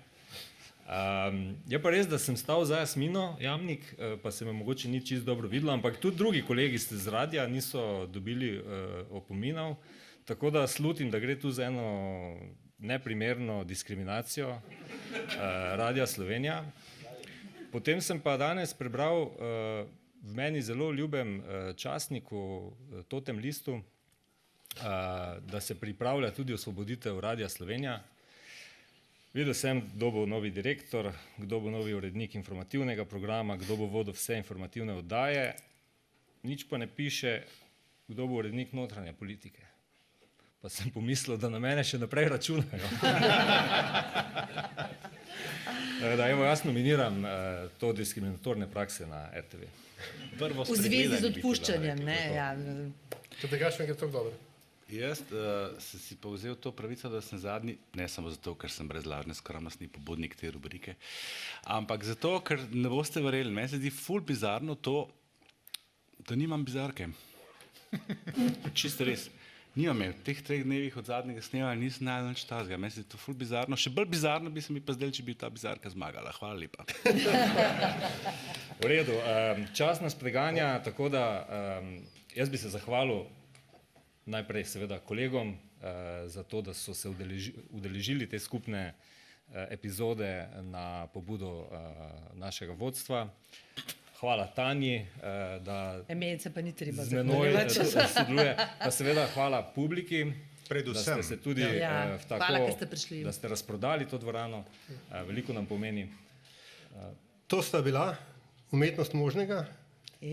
[0.87, 4.89] Um, je pa res, da sem stal za Jasmino, jamnik, eh, pa se me mogoče
[4.89, 8.64] ni čisto dobro videlo, ampak tudi drugi kolegi ste z radija niso dobili uh,
[9.11, 9.74] opominov,
[10.24, 12.39] tako da slutim, da gre tu za eno
[12.78, 14.61] neprimerno diskriminacijo uh,
[15.74, 16.62] Radia Slovenija.
[17.72, 19.32] Potem sem pa danes prebral uh,
[20.22, 23.82] v meni zelo ljubem uh, časniku, uh, Totem listu, uh,
[25.51, 28.05] da se pripravlja tudi osvoboditev Radia Slovenija.
[29.37, 34.16] Videl sem, kdo bo novi direktor, kdo bo novi urednik informativnega programa, kdo bo vodil
[34.16, 35.51] vse informativne oddaje,
[36.43, 37.43] nič pa ne piše,
[38.09, 39.61] kdo bo urednik notranje politike.
[40.64, 42.89] Pa sem pomislil, da na mene še naprej računajo.
[45.97, 47.30] Da, evo, jaz nominiram uh,
[47.80, 49.64] to diskriminatorne prakse na RTV.
[50.39, 52.18] Prvo V zvezi z odpuščanjem, ne?
[52.37, 52.51] Ja.
[53.41, 54.46] Če tega še enkrat tako dobro.
[54.87, 58.70] Jaz uh, sem si pa vzel to pravico, da sem zadnji, ne samo zato, ker
[58.70, 60.95] sem brez lažne skromnosti pobudnik te rubrike,
[61.66, 65.09] ampak zato, ker ne boste verjeli, meni se zdi ful bizarno to,
[66.22, 67.09] da nimam bizarke.
[68.78, 69.26] Čisto res.
[69.76, 73.03] Nimam je, v teh treh dnevih od zadnjega snemanja nisem najdel nič tazga, meni se
[73.03, 75.51] zdi to ful bizarno, še bolj bizarno bi se mi pa zdel, če bi ta
[75.51, 76.30] bizarka zmagala.
[76.39, 76.87] Hvala lepa.
[78.80, 81.91] V redu, um, čas nas preganja, tako da um,
[82.39, 83.26] jaz bi se zahvalil
[84.27, 85.59] najprej seveda kolegom uh,
[86.27, 88.95] za to, da so se udeleži, udeležili te skupne
[89.49, 90.31] uh, epizode
[90.62, 91.68] na pobudo uh,
[92.35, 93.29] našega vodstva.
[94.16, 95.22] Hvala Tanji, uh,
[95.62, 98.57] da Emence pa ni treba z menoj eh, sodeluje.
[98.79, 100.33] Pa seveda hvala publiki,
[100.68, 100.95] Predvsem.
[100.95, 101.68] da ste se tudi Ja.
[102.05, 104.64] eh, v tako, Hvala, ste da ste razprodali to dvorano.
[104.89, 106.09] Eh, veliko nam pomeni.
[107.47, 108.16] To sta bila
[108.70, 109.66] umetnost možnega,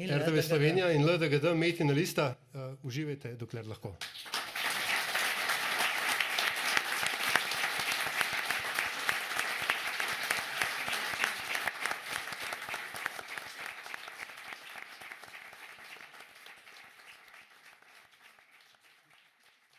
[0.01, 0.41] RTV.
[0.41, 2.33] Slovenija in LDGD, Metina lista.
[2.53, 3.95] Uh, uživajte, dokler lahko.